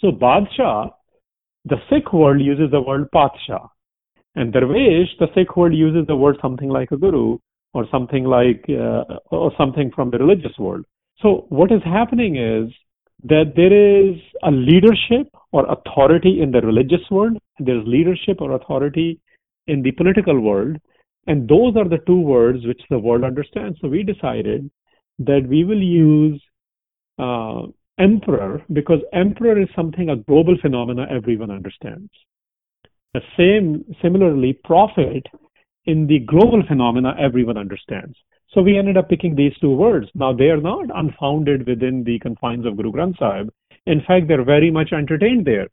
So 0.00 0.10
Badshah, 0.10 0.90
the 1.64 1.76
Sikh 1.88 2.12
world 2.12 2.40
uses 2.40 2.70
the 2.70 2.80
word 2.80 3.08
Padshah. 3.14 3.68
And 4.38 4.52
Darvesh, 4.52 5.08
the 5.18 5.26
Sikh 5.34 5.56
world 5.56 5.74
uses 5.74 6.06
the 6.06 6.14
word 6.14 6.36
something 6.40 6.68
like 6.68 6.92
a 6.92 6.96
guru 6.96 7.38
or 7.74 7.86
something 7.90 8.22
like, 8.22 8.64
uh, 8.68 9.02
or 9.32 9.50
something 9.58 9.90
from 9.90 10.12
the 10.12 10.18
religious 10.18 10.56
world. 10.60 10.84
So 11.20 11.46
what 11.48 11.72
is 11.72 11.82
happening 11.84 12.36
is 12.36 12.72
that 13.24 13.54
there 13.56 13.72
is 13.72 14.14
a 14.44 14.52
leadership 14.52 15.26
or 15.50 15.66
authority 15.66 16.40
in 16.40 16.52
the 16.52 16.60
religious 16.60 17.00
world, 17.10 17.36
there's 17.58 17.84
leadership 17.84 18.40
or 18.40 18.52
authority 18.52 19.18
in 19.66 19.82
the 19.82 19.90
political 19.90 20.38
world, 20.38 20.76
and 21.26 21.48
those 21.48 21.74
are 21.74 21.88
the 21.88 22.04
two 22.06 22.20
words 22.20 22.64
which 22.64 22.82
the 22.90 22.98
world 22.98 23.24
understands. 23.24 23.76
So 23.80 23.88
we 23.88 24.04
decided 24.04 24.70
that 25.18 25.48
we 25.48 25.64
will 25.64 25.82
use 25.82 26.40
uh, 27.18 27.62
emperor 27.98 28.62
because 28.72 29.00
emperor 29.12 29.60
is 29.60 29.68
something 29.74 30.10
a 30.10 30.16
global 30.16 30.56
phenomena 30.62 31.08
everyone 31.10 31.50
understands. 31.50 32.10
The 33.14 33.22
same, 33.36 33.84
similarly, 34.02 34.52
prophet 34.64 35.26
in 35.86 36.06
the 36.06 36.18
global 36.20 36.62
phenomena 36.68 37.14
everyone 37.18 37.56
understands. 37.56 38.16
So 38.52 38.62
we 38.62 38.78
ended 38.78 38.96
up 38.96 39.08
picking 39.08 39.34
these 39.34 39.56
two 39.60 39.74
words. 39.74 40.08
Now 40.14 40.32
they 40.32 40.50
are 40.50 40.60
not 40.60 40.86
unfounded 40.94 41.66
within 41.66 42.04
the 42.04 42.18
confines 42.18 42.66
of 42.66 42.76
Guru 42.76 42.92
Granth 42.92 43.18
Sahib. 43.18 43.50
In 43.86 44.02
fact, 44.06 44.28
they're 44.28 44.44
very 44.44 44.70
much 44.70 44.92
entertained 44.92 45.46
there 45.46 45.68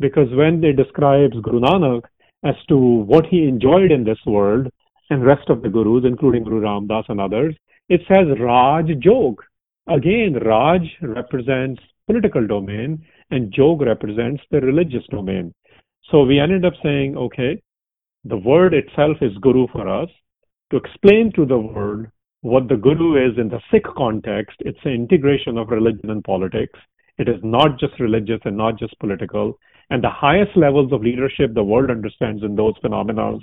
because 0.00 0.28
when 0.32 0.60
they 0.60 0.72
describes 0.72 1.36
Guru 1.42 1.60
Nanak 1.60 2.02
as 2.44 2.56
to 2.68 2.76
what 2.76 3.26
he 3.26 3.44
enjoyed 3.44 3.92
in 3.92 4.02
this 4.04 4.18
world 4.26 4.68
and 5.10 5.24
rest 5.24 5.48
of 5.48 5.62
the 5.62 5.68
gurus, 5.68 6.04
including 6.04 6.44
Guru 6.44 6.60
Ram 6.60 6.86
Das 6.86 7.04
and 7.08 7.20
others, 7.20 7.54
it 7.88 8.00
says 8.08 8.26
Raj 8.40 8.86
Jog. 9.00 9.42
Again, 9.88 10.34
Raj 10.44 10.82
represents 11.02 11.80
political 12.06 12.46
domain 12.46 13.04
and 13.30 13.52
Jog 13.52 13.82
represents 13.82 14.42
the 14.50 14.60
religious 14.60 15.04
domain. 15.10 15.54
So 16.10 16.24
we 16.24 16.40
ended 16.40 16.64
up 16.64 16.72
saying, 16.82 17.16
okay, 17.16 17.62
the 18.24 18.36
word 18.36 18.74
itself 18.74 19.18
is 19.20 19.36
Guru 19.40 19.66
for 19.68 19.88
us. 19.88 20.08
To 20.70 20.76
explain 20.76 21.32
to 21.36 21.46
the 21.46 21.58
world 21.58 22.06
what 22.42 22.68
the 22.68 22.76
Guru 22.76 23.30
is 23.30 23.38
in 23.38 23.48
the 23.48 23.60
Sikh 23.70 23.84
context, 23.96 24.56
it's 24.60 24.78
an 24.84 24.92
integration 24.92 25.56
of 25.58 25.68
religion 25.70 26.10
and 26.10 26.24
politics. 26.24 26.78
It 27.18 27.28
is 27.28 27.40
not 27.42 27.78
just 27.78 28.00
religious 28.00 28.40
and 28.44 28.56
not 28.56 28.78
just 28.78 28.98
political. 28.98 29.58
And 29.90 30.02
the 30.02 30.10
highest 30.10 30.56
levels 30.56 30.92
of 30.92 31.02
leadership 31.02 31.54
the 31.54 31.64
world 31.64 31.90
understands 31.90 32.42
in 32.42 32.54
those 32.54 32.74
phenomena, 32.80 33.38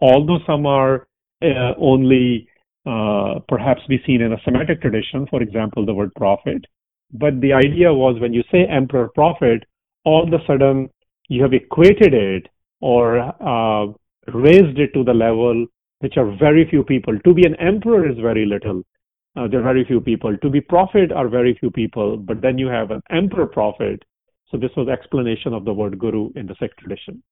although 0.00 0.38
some 0.46 0.66
are 0.66 1.06
uh, 1.42 1.74
only 1.78 2.48
uh, 2.84 3.38
perhaps 3.48 3.80
be 3.88 4.02
seen 4.06 4.20
in 4.20 4.32
a 4.32 4.40
Semitic 4.44 4.80
tradition, 4.80 5.26
for 5.30 5.40
example, 5.42 5.86
the 5.86 5.94
word 5.94 6.12
prophet. 6.16 6.64
But 7.12 7.40
the 7.40 7.52
idea 7.52 7.92
was 7.92 8.20
when 8.20 8.32
you 8.32 8.42
say 8.50 8.66
emperor 8.66 9.10
prophet, 9.14 9.64
all 10.04 10.26
of 10.26 10.32
a 10.32 10.44
sudden 10.46 10.88
you 11.28 11.42
have 11.42 11.52
equated 11.52 12.14
it 12.14 12.48
or 12.80 13.20
uh, 13.20 13.86
raised 14.32 14.78
it 14.78 14.92
to 14.94 15.04
the 15.04 15.14
level 15.14 15.66
which 16.00 16.16
are 16.16 16.36
very 16.36 16.68
few 16.68 16.82
people. 16.82 17.18
To 17.20 17.34
be 17.34 17.46
an 17.46 17.54
emperor 17.56 18.08
is 18.08 18.18
very 18.18 18.44
little. 18.44 18.82
Uh, 19.36 19.48
there 19.48 19.60
are 19.60 19.62
very 19.62 19.84
few 19.84 20.00
people. 20.00 20.36
To 20.36 20.50
be 20.50 20.60
prophet 20.60 21.12
are 21.12 21.28
very 21.28 21.56
few 21.58 21.70
people. 21.70 22.16
But 22.16 22.42
then 22.42 22.58
you 22.58 22.66
have 22.66 22.90
an 22.90 23.02
emperor 23.10 23.46
prophet. 23.46 24.02
So 24.50 24.58
this 24.58 24.70
was 24.76 24.88
explanation 24.88 25.54
of 25.54 25.64
the 25.64 25.72
word 25.72 25.98
guru 25.98 26.30
in 26.34 26.46
the 26.46 26.54
Sikh 26.60 26.76
tradition. 26.76 27.22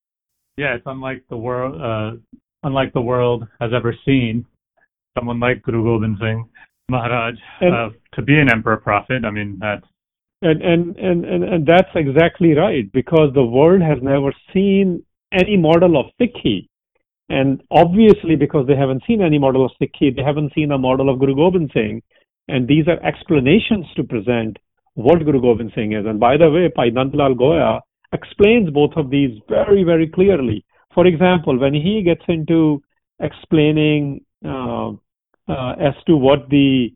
Yeah, 0.56 0.74
it's 0.74 0.86
unlike 0.86 1.24
the 1.28 1.36
world, 1.36 1.80
uh, 1.80 2.18
unlike 2.62 2.92
the 2.92 3.00
world 3.00 3.46
has 3.60 3.72
ever 3.74 3.94
seen 4.04 4.46
someone 5.18 5.40
like 5.40 5.62
Guru 5.62 5.84
Gobind 5.84 6.18
Singh 6.20 6.48
Maharaj 6.88 7.34
and, 7.60 7.74
uh, 7.74 7.90
to 8.14 8.22
be 8.22 8.38
an 8.38 8.50
emperor 8.50 8.76
prophet. 8.76 9.24
I 9.24 9.30
mean, 9.30 9.58
that's 9.60 9.86
and, 10.42 10.62
and 10.62 10.96
and 10.96 11.24
and 11.24 11.44
and 11.44 11.66
that's 11.66 11.90
exactly 11.94 12.54
right 12.54 12.90
because 12.92 13.30
the 13.34 13.44
world 13.44 13.82
has 13.82 13.98
never 14.02 14.32
seen 14.52 15.02
any 15.32 15.56
model 15.56 16.00
of 16.00 16.06
Sikhi, 16.20 16.68
and 17.28 17.62
obviously 17.70 18.36
because 18.36 18.66
they 18.66 18.76
haven't 18.76 19.02
seen 19.06 19.22
any 19.22 19.38
model 19.38 19.64
of 19.64 19.72
Sikhi, 19.80 20.14
they 20.14 20.22
haven't 20.22 20.52
seen 20.54 20.72
a 20.72 20.78
model 20.78 21.08
of 21.10 21.18
Guru 21.18 21.36
Gobind 21.36 21.70
Singh, 21.74 22.02
and 22.48 22.66
these 22.66 22.88
are 22.88 23.04
explanations 23.06 23.86
to 23.96 24.02
present 24.02 24.58
what 24.94 25.24
Guru 25.24 25.40
Gobind 25.40 25.72
Singh 25.74 25.92
is. 25.92 26.06
And 26.06 26.18
by 26.18 26.36
the 26.36 26.50
way, 26.50 26.70
Bhai 26.74 26.90
Nandlal 26.90 27.36
Goya 27.36 27.80
explains 28.12 28.70
both 28.70 28.92
of 28.96 29.10
these 29.10 29.38
very 29.48 29.84
very 29.84 30.08
clearly. 30.08 30.64
For 30.94 31.06
example, 31.06 31.58
when 31.58 31.74
he 31.74 32.02
gets 32.02 32.24
into 32.28 32.82
explaining 33.20 34.24
uh, 34.44 34.92
uh, 35.48 35.72
as 35.78 35.94
to 36.06 36.16
what 36.16 36.48
the 36.48 36.92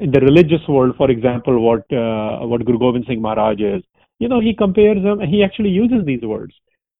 in 0.00 0.10
the 0.10 0.20
religious 0.20 0.66
world, 0.68 0.94
for 0.96 1.10
example, 1.10 1.60
what 1.60 1.84
uh, 1.92 2.46
what 2.46 2.64
Guru 2.64 2.78
Gobind 2.78 3.04
Singh 3.06 3.22
Maharaj 3.22 3.60
is. 3.60 3.82
You 4.18 4.28
know, 4.28 4.40
he 4.40 4.54
compares 4.54 5.02
them. 5.02 5.20
He 5.20 5.42
actually 5.42 5.70
uses 5.70 6.04
these 6.04 6.22
words. 6.22 6.54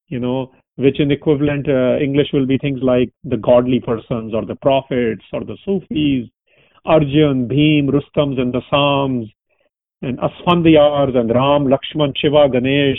You 0.09 0.19
know, 0.19 0.52
which 0.76 0.99
in 0.99 1.11
equivalent 1.11 1.69
uh, 1.69 1.99
English 1.99 2.28
will 2.33 2.47
be 2.47 2.59
things 2.59 2.80
like 2.83 3.11
the 3.25 3.37
godly 3.37 3.80
persons 3.80 4.35
or 4.35 4.45
the 4.45 4.57
prophets 4.57 5.25
or 5.33 5.45
the 5.45 5.57
Sufis, 5.64 6.28
Arjun, 6.85 7.49
Bhim, 7.49 7.92
Rustams 7.92 8.38
and 8.38 8.52
the 8.52 8.62
Psalms, 8.71 9.28
and 10.02 10.19
Asfandiyars 10.19 11.16
and 11.16 11.30
Ram, 11.30 11.66
Lakshman, 11.66 12.12
Shiva, 12.16 12.49
Ganesh, 12.50 12.99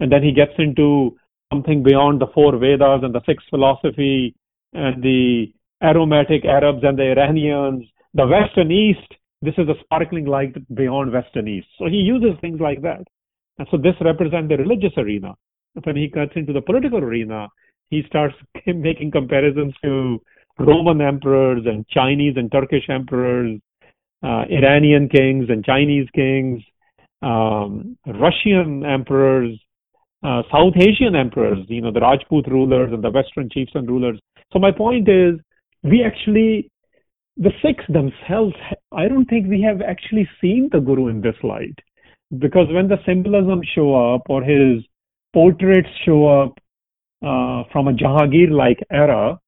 and 0.00 0.10
then 0.10 0.22
he 0.22 0.32
gets 0.32 0.54
into 0.58 1.16
something 1.52 1.82
beyond 1.82 2.20
the 2.20 2.26
four 2.34 2.56
Vedas 2.56 3.00
and 3.02 3.14
the 3.14 3.20
sixth 3.26 3.46
philosophy 3.50 4.34
and 4.72 5.02
the 5.02 5.52
aromatic 5.82 6.44
Arabs 6.44 6.82
and 6.82 6.98
the 6.98 7.12
Iranians, 7.12 7.84
the 8.14 8.26
West 8.26 8.56
and 8.56 8.72
East. 8.72 9.14
This 9.42 9.54
is 9.56 9.68
a 9.68 9.80
sparkling 9.84 10.26
light 10.26 10.54
beyond 10.74 11.12
West 11.12 11.34
and 11.34 11.48
East. 11.48 11.68
So 11.78 11.86
he 11.86 11.96
uses 11.96 12.38
things 12.40 12.60
like 12.60 12.82
that. 12.82 13.02
And 13.58 13.66
so 13.70 13.76
this 13.76 13.94
represents 14.00 14.48
the 14.48 14.56
religious 14.56 14.92
arena. 14.96 15.34
When 15.84 15.96
he 15.96 16.08
cuts 16.08 16.32
into 16.34 16.52
the 16.52 16.60
political 16.60 16.98
arena, 16.98 17.48
he 17.88 18.02
starts 18.06 18.34
making 18.66 19.12
comparisons 19.12 19.74
to 19.84 20.20
Roman 20.58 21.00
emperors 21.00 21.62
and 21.66 21.86
Chinese 21.88 22.34
and 22.36 22.50
Turkish 22.52 22.88
emperors, 22.88 23.58
uh, 24.22 24.44
Iranian 24.50 25.08
kings 25.08 25.46
and 25.48 25.64
Chinese 25.64 26.08
kings, 26.14 26.62
um, 27.22 27.96
Russian 28.06 28.84
emperors, 28.84 29.58
uh, 30.22 30.42
South 30.52 30.74
Asian 30.76 31.16
emperors, 31.16 31.58
you 31.68 31.80
know, 31.80 31.90
the 31.90 32.00
Rajput 32.00 32.46
rulers 32.46 32.92
and 32.92 33.02
the 33.02 33.10
Western 33.10 33.48
chiefs 33.48 33.72
and 33.74 33.88
rulers. 33.88 34.18
So 34.52 34.58
my 34.58 34.70
point 34.70 35.08
is, 35.08 35.40
we 35.82 36.04
actually, 36.04 36.70
the 37.40 37.50
Sikhs 37.62 37.84
themselves, 37.88 38.54
I 38.92 39.08
don't 39.08 39.24
think 39.24 39.48
we 39.48 39.62
have 39.62 39.80
actually 39.80 40.28
seen 40.40 40.68
the 40.70 40.78
Guru 40.78 41.08
in 41.08 41.22
this 41.22 41.36
light. 41.42 41.74
Because 42.38 42.66
when 42.70 42.86
the 42.86 42.98
symbolism 43.06 43.62
show 43.74 44.14
up 44.14 44.22
or 44.28 44.42
his 44.42 44.84
portraits 45.32 45.88
show 46.04 46.26
up 46.28 46.58
uh, 47.24 47.64
from 47.72 47.88
a 47.88 47.92
Jahangir-like 47.92 48.78
era, 48.92 49.40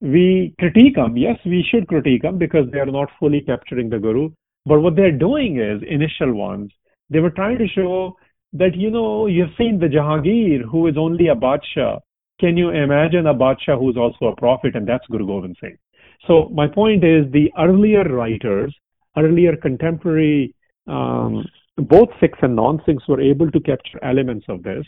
we 0.00 0.54
critique 0.58 0.96
them. 0.96 1.16
Yes, 1.16 1.38
we 1.46 1.64
should 1.70 1.86
critique 1.86 2.22
them 2.22 2.36
because 2.36 2.66
they 2.72 2.80
are 2.80 2.86
not 2.86 3.08
fully 3.18 3.40
capturing 3.40 3.88
the 3.88 3.98
Guru. 4.00 4.30
But 4.66 4.80
what 4.80 4.96
they're 4.96 5.16
doing 5.16 5.58
is, 5.60 5.80
initial 5.88 6.34
ones, 6.34 6.72
they 7.10 7.20
were 7.20 7.30
trying 7.30 7.58
to 7.58 7.68
show 7.68 8.16
that, 8.54 8.74
you 8.74 8.90
know, 8.90 9.26
you've 9.26 9.56
seen 9.56 9.78
the 9.78 9.86
Jahangir 9.86 10.62
who 10.68 10.88
is 10.88 10.96
only 10.98 11.28
a 11.28 11.36
Badshah 11.36 12.00
can 12.38 12.56
you 12.56 12.68
imagine 12.68 13.26
a 13.26 13.34
Badsha 13.34 13.78
who's 13.78 13.96
also 13.96 14.26
a 14.26 14.36
prophet? 14.36 14.76
And 14.76 14.86
that's 14.86 15.06
Guru 15.06 15.26
Gobind 15.26 15.56
Singh. 15.60 15.78
So 16.26 16.48
my 16.52 16.66
point 16.66 17.04
is 17.04 17.30
the 17.32 17.50
earlier 17.58 18.04
writers, 18.04 18.74
earlier 19.16 19.56
contemporary, 19.56 20.54
um, 20.86 21.44
both 21.76 22.08
Sikhs 22.20 22.38
and 22.42 22.56
non-Sikhs 22.56 23.06
were 23.08 23.20
able 23.20 23.50
to 23.50 23.60
capture 23.60 24.02
elements 24.02 24.46
of 24.48 24.62
this, 24.62 24.84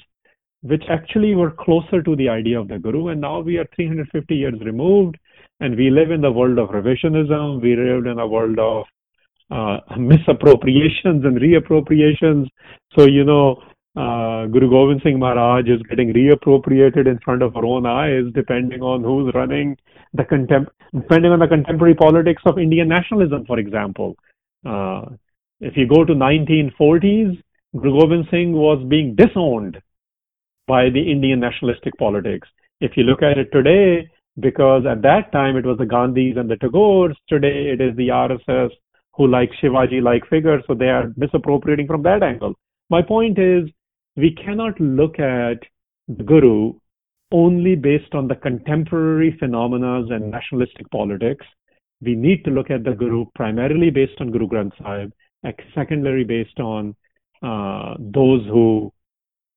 which 0.63 0.83
actually 0.89 1.35
were 1.35 1.51
closer 1.51 2.03
to 2.03 2.17
the 2.17 2.29
idea 2.29 2.59
of 2.59 2.69
the 2.69 2.79
Guru. 2.79 3.09
And 3.09 3.21
now 3.21 3.41
we 3.41 3.59
are 3.59 3.67
350 3.77 4.35
years 4.35 4.61
removed, 4.65 5.17
and 5.61 5.77
we 5.77 5.91
live 5.91 6.11
in 6.11 6.21
the 6.21 6.33
world 6.33 6.59
of 6.59 6.71
revisionism. 6.71 7.61
We 7.63 7.77
live 7.77 8.07
in 8.07 8.19
a 8.19 8.27
world 8.27 8.59
of 8.59 8.85
uh, 9.51 9.81
misappropriations 9.97 11.25
and 11.25 11.39
reappropriations. 11.39 12.49
So, 12.97 13.05
you 13.05 13.25
know, 13.25 13.63
uh, 13.97 14.47
Guru 14.47 14.71
Gobind 14.71 15.01
Singh 15.03 15.19
Maharaj 15.19 15.69
is 15.69 15.83
getting 15.89 16.13
reappropriated 16.13 17.07
in 17.07 17.19
front 17.25 17.43
of 17.43 17.57
our 17.57 17.65
own 17.65 17.85
eyes, 17.87 18.25
depending 18.35 18.81
on 18.81 19.03
who's 19.03 19.35
running 19.35 19.77
the 20.15 20.25
contem- 20.25 20.69
depending 20.95 21.33
on 21.33 21.39
the 21.39 21.47
contemporary 21.47 21.95
politics 21.95 22.43
of 22.47 22.59
Indian 22.59 22.89
nationalism, 22.89 23.45
for 23.47 23.59
example. 23.59 24.17
Uh, 24.65 25.03
if 25.61 25.77
you 25.77 25.87
go 25.87 26.05
to 26.05 26.15
1940s, 26.15 27.43
Guru 27.77 28.01
Gobind 28.01 28.27
Singh 28.31 28.53
was 28.53 28.85
being 28.89 29.15
disowned 29.15 29.81
by 30.67 30.91
the 30.91 31.11
Indian 31.11 31.41
nationalistic 31.41 31.97
politics. 31.99 32.49
If 32.81 32.97
you 32.97 33.03
look 33.03 33.23
at 33.23 33.39
it 33.39 33.51
today, 33.53 34.09
because 34.41 34.85
at 34.87 35.03
that 35.03 35.33
time 35.33 35.57
it 35.57 35.67
was 35.67 35.79
the 35.79 35.85
Gandhis 35.85 36.39
and 36.39 36.49
the 36.49 36.57
Tagores. 36.57 37.15
Today 37.29 37.71
it 37.71 37.81
is 37.81 37.97
the 37.97 38.09
RSS 38.09 38.71
who 39.15 39.27
like 39.27 39.51
Shivaji 39.61 40.01
like 40.01 40.23
figures, 40.29 40.63
so 40.67 40.75
they 40.75 40.89
are 40.89 41.13
misappropriating 41.17 41.87
from 41.87 42.03
that 42.05 42.23
angle. 42.23 42.55
My 42.89 43.03
point 43.03 43.39
is, 43.39 43.69
we 44.17 44.35
cannot 44.35 44.81
look 44.81 45.19
at 45.19 45.59
the 46.07 46.23
Guru 46.23 46.75
only 47.33 47.75
based 47.75 48.15
on 48.15 48.29
the 48.29 48.35
contemporary 48.37 49.37
phenomena 49.39 50.03
and 50.15 50.31
nationalistic 50.31 50.91
politics. 50.91 51.45
We 52.01 52.15
need 52.15 52.45
to 52.45 52.51
look 52.51 52.71
at 52.71 52.85
the 52.85 52.93
Guru 52.93 53.27
primarily 53.35 53.91
based 53.91 54.21
on 54.21 54.31
Guru 54.31 54.49
Granth 54.49 54.73
Sahib, 54.79 55.13
and 55.43 55.55
secondarily 55.75 56.25
based 56.25 56.59
on 56.61 56.95
uh, 57.43 57.95
those 57.99 58.45
who 58.47 58.93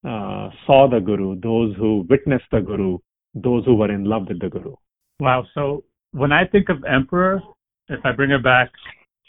uh, 0.03 0.49
saw 0.65 0.87
the 0.89 0.99
Guru, 0.99 1.39
those 1.39 1.75
who 1.77 2.05
witnessed 2.09 2.45
the 2.51 2.61
Guru, 2.61 2.97
those 3.35 3.63
who 3.65 3.75
were 3.75 3.91
in 3.91 4.05
love 4.05 4.27
with 4.27 4.39
the 4.39 4.49
Guru. 4.49 4.75
Wow. 5.19 5.45
So 5.53 5.83
when 6.11 6.31
I 6.31 6.45
think 6.45 6.69
of 6.69 6.83
emperor, 6.83 7.41
if 7.87 7.99
I 8.03 8.11
bring 8.11 8.31
it 8.31 8.43
back 8.43 8.71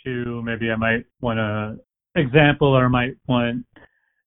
to 0.04 0.42
maybe 0.42 0.70
I 0.70 0.76
might 0.76 1.04
want 1.20 1.38
a 1.38 1.76
example 2.14 2.68
or 2.68 2.88
might 2.88 3.14
want 3.28 3.64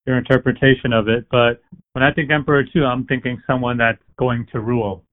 your 0.06 0.18
interpretation 0.18 0.94
of 0.94 1.08
it, 1.08 1.26
but 1.32 1.62
when 1.94 2.04
I 2.04 2.12
think 2.12 2.32
emperor 2.32 2.64
too, 2.64 2.84
I'm 2.84 3.06
thinking 3.06 3.42
someone 3.48 3.78
that's 3.78 4.02
going 4.18 4.46
to 4.52 4.60
rule, 4.60 5.04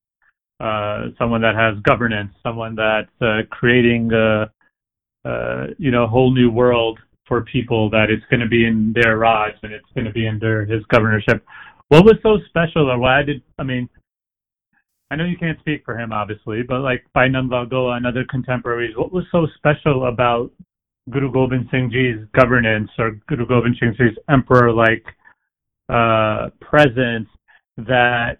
uh, 0.60 1.06
someone 1.18 1.40
that 1.42 1.54
has 1.54 1.80
governance, 1.82 2.32
someone 2.42 2.74
that's 2.74 3.10
uh, 3.20 3.42
creating 3.50 4.12
a, 4.12 4.50
uh, 5.24 5.66
you 5.78 5.90
know, 5.90 6.04
a 6.04 6.08
whole 6.08 6.32
new 6.34 6.50
world 6.50 6.98
for 7.26 7.42
people 7.42 7.88
that 7.90 8.10
it's 8.10 8.24
going 8.30 8.40
to 8.40 8.48
be 8.48 8.66
in 8.66 8.92
their 8.94 9.18
Raj 9.18 9.52
and 9.62 9.72
it's 9.72 9.86
going 9.94 10.04
to 10.04 10.12
be 10.12 10.28
under 10.28 10.66
his 10.66 10.82
governorship. 10.90 11.44
What 11.88 12.04
was 12.04 12.16
so 12.22 12.38
special, 12.48 12.90
or 12.90 12.98
why 12.98 13.22
did 13.22 13.42
I 13.58 13.62
mean? 13.62 13.88
I 15.10 15.16
know 15.16 15.24
you 15.24 15.36
can't 15.36 15.58
speak 15.60 15.82
for 15.84 15.98
him, 15.98 16.10
obviously, 16.10 16.62
but 16.62 16.80
like 16.80 17.04
Bhai 17.14 17.28
Nandlal 17.28 17.68
Goya 17.68 17.96
and 17.96 18.06
other 18.06 18.24
contemporaries, 18.30 18.96
what 18.96 19.12
was 19.12 19.24
so 19.30 19.46
special 19.56 20.08
about 20.08 20.50
Guru 21.10 21.32
Gobind 21.32 21.68
Singh 21.70 21.90
Ji's 21.90 22.26
governance 22.38 22.90
or 22.98 23.12
Guru 23.28 23.46
Gobind 23.46 23.76
Singh 23.80 23.94
Ji's 23.98 24.16
emperor-like 24.28 25.04
uh, 25.88 26.50
presence 26.60 27.28
that 27.76 28.38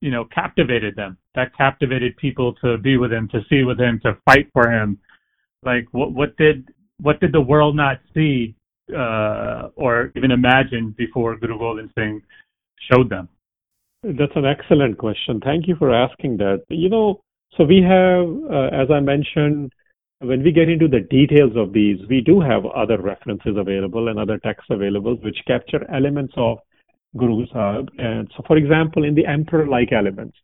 you 0.00 0.10
know 0.10 0.24
captivated 0.26 0.94
them, 0.96 1.16
that 1.34 1.56
captivated 1.56 2.16
people 2.16 2.54
to 2.62 2.78
be 2.78 2.96
with 2.96 3.12
him, 3.12 3.28
to 3.28 3.40
see 3.48 3.64
with 3.64 3.80
him, 3.80 4.00
to 4.02 4.16
fight 4.24 4.48
for 4.52 4.70
him. 4.70 4.98
Like 5.62 5.86
what 5.92 6.12
what 6.12 6.36
did 6.36 6.68
what 7.00 7.20
did 7.20 7.32
the 7.32 7.40
world 7.40 7.76
not 7.76 8.00
see 8.14 8.54
uh, 8.94 9.68
or 9.76 10.12
even 10.16 10.30
imagine 10.30 10.94
before 10.96 11.36
Guru 11.36 11.58
Gobind 11.58 11.90
Singh 11.96 12.22
showed 12.90 13.08
them? 13.08 13.28
That's 14.02 14.36
an 14.36 14.44
excellent 14.44 14.98
question. 14.98 15.40
Thank 15.40 15.66
you 15.66 15.74
for 15.76 15.92
asking 15.92 16.36
that. 16.36 16.64
You 16.68 16.88
know, 16.88 17.20
so 17.56 17.64
we 17.64 17.82
have, 17.82 18.26
uh, 18.50 18.82
as 18.82 18.90
I 18.90 19.00
mentioned, 19.00 19.72
when 20.20 20.42
we 20.42 20.52
get 20.52 20.68
into 20.68 20.88
the 20.88 21.00
details 21.00 21.52
of 21.56 21.72
these, 21.72 21.98
we 22.08 22.20
do 22.20 22.40
have 22.40 22.64
other 22.66 23.00
references 23.00 23.56
available 23.56 24.08
and 24.08 24.18
other 24.18 24.38
texts 24.38 24.70
available 24.70 25.16
which 25.16 25.38
capture 25.46 25.88
elements 25.90 26.32
of 26.36 26.58
Guru 27.16 27.46
Sahib. 27.52 27.90
And 27.98 28.30
so, 28.36 28.42
for 28.46 28.56
example, 28.56 29.04
in 29.04 29.14
the 29.14 29.26
emperor-like 29.26 29.92
elements, 29.92 30.36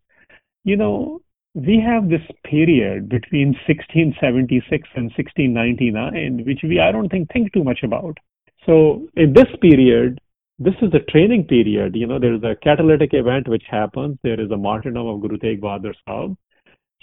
you 0.64 0.76
know, 0.76 1.20
we 1.54 1.80
have 1.80 2.08
this 2.08 2.22
period 2.44 3.08
between 3.08 3.48
1676 3.66 4.88
and 4.94 5.12
1699, 5.16 6.44
which 6.46 6.60
we 6.62 6.80
I 6.80 6.92
don't 6.92 7.08
think 7.08 7.30
think 7.32 7.52
too 7.52 7.64
much 7.64 7.82
about. 7.82 8.16
So 8.64 9.06
in 9.16 9.32
this 9.32 9.48
period, 9.60 10.18
this 10.58 10.74
is 10.80 10.90
the 10.92 11.00
training 11.10 11.44
period. 11.44 11.96
You 11.96 12.06
know, 12.06 12.18
there 12.18 12.34
is 12.34 12.42
a 12.42 12.56
catalytic 12.62 13.12
event 13.12 13.48
which 13.48 13.64
happens. 13.68 14.18
There 14.22 14.40
is 14.40 14.50
a 14.50 14.56
martyrdom 14.56 15.06
of 15.06 15.20
Guru 15.20 15.38
Tegh 15.38 15.60
Bahadur 15.60 15.94
Sahib. 16.06 16.36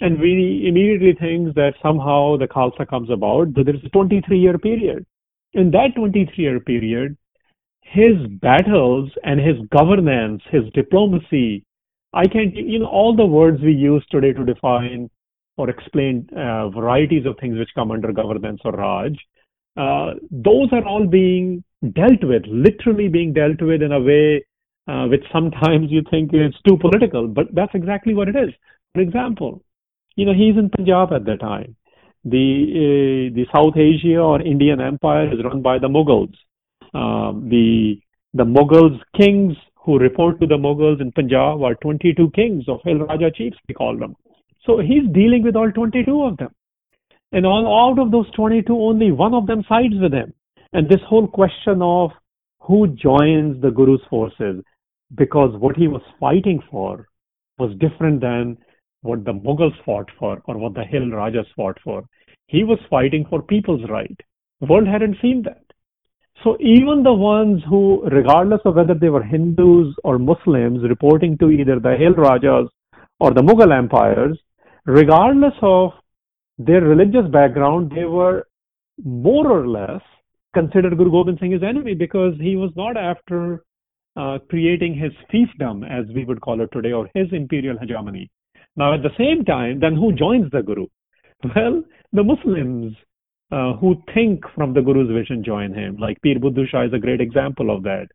And 0.00 0.18
we 0.18 0.64
immediately 0.66 1.14
think 1.20 1.54
that 1.54 1.74
somehow 1.82 2.36
the 2.36 2.48
Khalsa 2.48 2.88
comes 2.88 3.10
about, 3.10 3.52
but 3.52 3.66
there 3.66 3.76
is 3.76 3.84
a 3.84 3.90
23 3.90 4.38
year 4.38 4.58
period. 4.58 5.04
In 5.52 5.70
that 5.72 5.94
23 5.96 6.32
year 6.42 6.60
period, 6.60 7.16
his 7.82 8.14
battles 8.40 9.10
and 9.24 9.40
his 9.40 9.56
governance, 9.70 10.42
his 10.50 10.62
diplomacy, 10.74 11.64
I 12.12 12.26
can't, 12.26 12.54
you 12.54 12.78
know, 12.78 12.86
all 12.86 13.14
the 13.14 13.26
words 13.26 13.60
we 13.60 13.72
use 13.72 14.04
today 14.10 14.32
to 14.32 14.44
define 14.44 15.10
or 15.56 15.68
explain 15.68 16.28
uh, 16.36 16.70
varieties 16.70 17.26
of 17.26 17.36
things 17.38 17.58
which 17.58 17.68
come 17.74 17.90
under 17.90 18.12
governance 18.12 18.60
or 18.64 18.72
Raj, 18.72 19.14
uh, 19.76 20.14
those 20.30 20.68
are 20.72 20.84
all 20.84 21.06
being 21.06 21.62
dealt 21.92 22.22
with, 22.22 22.42
literally 22.46 23.08
being 23.08 23.32
dealt 23.32 23.60
with 23.60 23.82
in 23.82 23.92
a 23.92 24.00
way 24.00 24.44
uh, 24.88 25.06
which 25.06 25.24
sometimes 25.32 25.90
you 25.90 26.02
think 26.10 26.30
is 26.32 26.54
too 26.66 26.76
political, 26.78 27.28
but 27.28 27.46
that's 27.54 27.74
exactly 27.74 28.14
what 28.14 28.28
it 28.28 28.36
is. 28.36 28.50
For 28.94 29.00
example, 29.00 29.62
you 30.16 30.26
know, 30.26 30.32
he's 30.32 30.56
in 30.56 30.70
Punjab 30.70 31.12
at 31.12 31.24
that 31.26 31.40
time. 31.40 31.76
The 32.24 33.30
uh, 33.30 33.34
the 33.34 33.46
South 33.54 33.76
Asia 33.76 34.18
or 34.18 34.42
Indian 34.42 34.80
Empire 34.80 35.32
is 35.32 35.42
run 35.42 35.62
by 35.62 35.78
the 35.78 35.88
Mughals. 35.88 36.34
Um, 36.92 37.48
the 37.48 38.00
the 38.34 38.44
Mughals 38.44 39.00
kings 39.16 39.56
who 39.84 39.98
report 39.98 40.40
to 40.40 40.46
the 40.46 40.56
Mughals 40.56 41.00
in 41.00 41.12
Punjab 41.12 41.62
are 41.62 41.74
22 41.76 42.30
kings 42.34 42.64
of 42.68 42.80
Hill 42.84 42.98
Raja 42.98 43.30
chiefs, 43.30 43.56
we 43.66 43.74
call 43.74 43.96
them. 43.96 44.14
So 44.66 44.78
he's 44.78 45.10
dealing 45.12 45.42
with 45.42 45.56
all 45.56 45.70
22 45.72 46.22
of 46.22 46.36
them. 46.36 46.50
And 47.32 47.46
all 47.46 47.90
out 47.90 47.98
of 47.98 48.10
those 48.10 48.30
22, 48.32 48.72
only 48.72 49.10
one 49.10 49.34
of 49.34 49.46
them 49.46 49.64
sides 49.68 49.94
with 50.00 50.12
him. 50.12 50.34
And 50.72 50.88
this 50.88 51.00
whole 51.08 51.26
question 51.26 51.80
of 51.80 52.10
who 52.60 52.88
joins 52.88 53.60
the 53.62 53.70
Guru's 53.70 54.02
forces, 54.10 54.62
because 55.14 55.58
what 55.58 55.76
he 55.76 55.88
was 55.88 56.02
fighting 56.18 56.62
for 56.70 57.08
was 57.58 57.72
different 57.78 58.20
than 58.20 58.58
what 59.02 59.24
the 59.24 59.32
Mughals 59.32 59.74
fought 59.84 60.10
for 60.18 60.42
or 60.46 60.58
what 60.58 60.74
the 60.74 60.84
Hill 60.84 61.10
Rajas 61.10 61.46
fought 61.56 61.78
for. 61.82 62.04
He 62.46 62.64
was 62.64 62.78
fighting 62.88 63.24
for 63.28 63.42
people's 63.42 63.88
right. 63.88 64.18
World 64.60 64.86
hadn't 64.86 65.16
seen 65.22 65.42
that. 65.44 65.62
So 66.42 66.56
even 66.60 67.02
the 67.02 67.12
ones 67.12 67.62
who, 67.68 68.02
regardless 68.10 68.60
of 68.64 68.74
whether 68.74 68.94
they 68.94 69.08
were 69.08 69.22
Hindus 69.22 69.94
or 70.04 70.18
Muslims, 70.18 70.82
reporting 70.88 71.36
to 71.38 71.50
either 71.50 71.78
the 71.78 71.96
Hill 71.96 72.14
Rajas 72.14 72.68
or 73.18 73.32
the 73.32 73.42
Mughal 73.42 73.76
empires, 73.76 74.38
regardless 74.86 75.54
of 75.62 75.92
their 76.58 76.80
religious 76.80 77.30
background, 77.30 77.92
they 77.94 78.04
were 78.04 78.46
more 79.04 79.50
or 79.50 79.68
less 79.68 80.02
considered 80.54 80.96
Guru 80.96 81.10
Gobind 81.10 81.38
Singh 81.40 81.52
his 81.52 81.62
enemy 81.62 81.94
because 81.94 82.34
he 82.40 82.56
was 82.56 82.70
not 82.74 82.96
after 82.96 83.64
uh, 84.16 84.38
creating 84.48 84.94
his 84.94 85.12
fiefdom, 85.32 85.84
as 85.88 86.06
we 86.14 86.24
would 86.24 86.40
call 86.40 86.60
it 86.60 86.70
today, 86.72 86.92
or 86.92 87.08
his 87.14 87.28
imperial 87.32 87.78
hegemony. 87.78 88.30
Now, 88.80 88.94
at 88.94 89.02
the 89.02 89.10
same 89.18 89.44
time, 89.44 89.78
then 89.78 89.94
who 89.94 90.10
joins 90.10 90.50
the 90.50 90.62
Guru? 90.62 90.86
Well, 91.54 91.82
the 92.14 92.24
Muslims 92.24 92.96
uh, 93.52 93.74
who 93.74 94.02
think 94.14 94.42
from 94.54 94.72
the 94.72 94.80
Guru's 94.80 95.10
vision 95.10 95.44
join 95.44 95.74
him. 95.74 95.98
Like 95.98 96.20
Pir 96.22 96.38
Buddhu 96.38 96.66
Shah 96.66 96.86
is 96.86 96.94
a 96.94 96.98
great 96.98 97.20
example 97.20 97.70
of 97.74 97.82
that. 97.82 98.06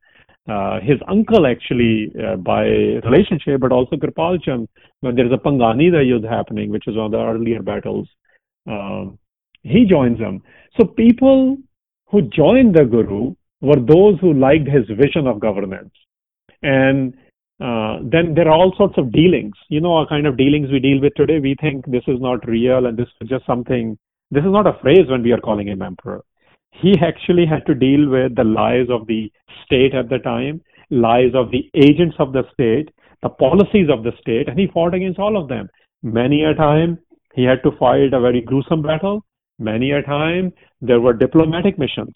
Uh, 0.49 0.79
his 0.79 0.97
uncle 1.07 1.45
actually, 1.45 2.11
uh, 2.23 2.37
by 2.37 2.63
relationship, 3.09 3.61
but 3.61 3.71
also 3.71 3.95
Kirpal 3.95 4.41
Chand, 4.41 4.67
when 5.01 5.15
there 5.15 5.27
is 5.27 5.31
a 5.31 5.37
Bhangani 5.37 5.91
Yudh 5.91 6.27
happening, 6.27 6.71
which 6.71 6.87
is 6.87 6.95
one 6.95 7.05
of 7.05 7.11
the 7.11 7.19
earlier 7.19 7.61
battles, 7.61 8.07
um, 8.67 9.19
he 9.61 9.85
joins 9.85 10.17
them. 10.17 10.41
So 10.79 10.87
people 10.87 11.57
who 12.07 12.23
joined 12.23 12.75
the 12.75 12.85
Guru 12.85 13.35
were 13.61 13.79
those 13.79 14.19
who 14.19 14.33
liked 14.33 14.67
his 14.67 14.87
vision 14.97 15.27
of 15.27 15.39
governance. 15.39 15.93
And 16.63 17.15
uh, 17.61 17.99
then 18.03 18.33
there 18.35 18.47
are 18.47 18.53
all 18.53 18.73
sorts 18.77 18.97
of 18.97 19.11
dealings. 19.11 19.55
You 19.69 19.79
know, 19.79 19.93
our 19.93 20.07
kind 20.07 20.27
of 20.27 20.37
dealings 20.37 20.71
we 20.71 20.79
deal 20.79 20.99
with 21.01 21.13
today. 21.15 21.39
We 21.39 21.55
think 21.59 21.85
this 21.85 22.03
is 22.07 22.19
not 22.19 22.47
real 22.47 22.85
and 22.85 22.97
this 22.97 23.07
is 23.21 23.29
just 23.29 23.45
something. 23.45 23.97
This 24.31 24.43
is 24.43 24.51
not 24.51 24.67
a 24.67 24.77
phrase 24.81 25.07
when 25.09 25.23
we 25.23 25.31
are 25.31 25.39
calling 25.39 25.67
him 25.67 25.81
emperor. 25.81 26.21
He 26.71 26.95
actually 27.01 27.45
had 27.45 27.65
to 27.67 27.73
deal 27.73 28.09
with 28.09 28.35
the 28.35 28.43
lies 28.43 28.87
of 28.89 29.07
the 29.07 29.31
state 29.65 29.93
at 29.93 30.09
the 30.09 30.19
time, 30.19 30.61
lies 30.89 31.31
of 31.33 31.51
the 31.51 31.69
agents 31.73 32.17
of 32.19 32.33
the 32.33 32.43
state, 32.51 32.89
the 33.21 33.29
policies 33.29 33.87
of 33.89 34.03
the 34.03 34.11
state, 34.19 34.49
and 34.49 34.59
he 34.59 34.67
fought 34.67 34.93
against 34.93 35.19
all 35.19 35.41
of 35.41 35.47
them. 35.47 35.69
Many 36.03 36.43
a 36.43 36.53
time 36.53 36.99
he 37.33 37.43
had 37.43 37.63
to 37.63 37.71
fight 37.77 38.13
a 38.13 38.19
very 38.19 38.41
gruesome 38.41 38.81
battle. 38.81 39.23
Many 39.57 39.91
a 39.91 40.01
time 40.01 40.51
there 40.81 40.99
were 40.99 41.13
diplomatic 41.13 41.79
missions. 41.79 42.13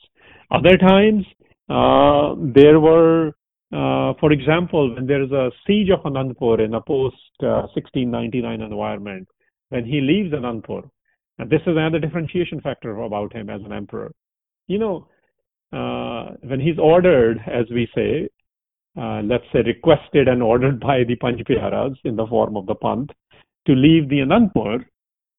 Other 0.52 0.78
times 0.78 1.26
uh, 1.70 2.36
there 2.38 2.80
were 2.82 3.34
uh, 3.72 4.14
for 4.20 4.32
example, 4.32 4.96
when 4.96 5.06
there 5.06 5.22
is 5.22 5.32
a 5.32 5.52
siege 5.68 5.90
of 5.90 6.02
Anandpur 6.02 6.64
in 6.64 6.74
a 6.74 6.82
post 6.82 7.16
uh, 7.44 7.70
1699 7.74 8.62
environment, 8.62 9.28
when 9.70 9.86
he 9.86 10.02
leaves 10.02 10.34
Anandpur, 10.34 10.90
and 11.38 11.50
this 11.50 11.62
is 11.62 11.78
another 11.78 12.00
differentiation 12.00 12.60
factor 12.62 12.98
about 12.98 13.34
him 13.34 13.50
as 13.50 13.62
an 13.64 13.72
emperor. 13.72 14.12
You 14.68 14.80
know, 14.80 15.08
uh, 15.72 16.36
when 16.42 16.60
he's 16.60 16.80
ordered, 16.80 17.40
as 17.48 17.66
we 17.72 17.88
say, 17.94 18.28
uh, 19.00 19.22
let's 19.22 19.46
say 19.54 19.60
requested 19.66 20.28
and 20.28 20.42
ordered 20.42 20.80
by 20.90 21.04
the 21.08 21.16
Panch 21.18 21.44
Pyaras 21.46 21.96
in 22.04 22.16
the 22.16 22.26
form 22.26 22.58
of 22.58 22.66
the 22.66 22.76
Panth 22.76 23.12
to 23.68 23.74
leave 23.74 24.10
the 24.10 24.20
Anandpur, 24.20 24.84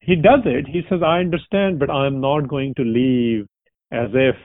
he 0.01 0.15
does 0.15 0.41
it. 0.45 0.67
He 0.67 0.83
says, 0.89 1.01
I 1.05 1.19
understand, 1.19 1.81
but 1.81 1.91
I'm 1.91 2.21
not 2.21 2.49
going 2.49 2.75
to 2.77 2.83
leave 2.83 3.47
as 3.93 4.09
if 4.15 4.37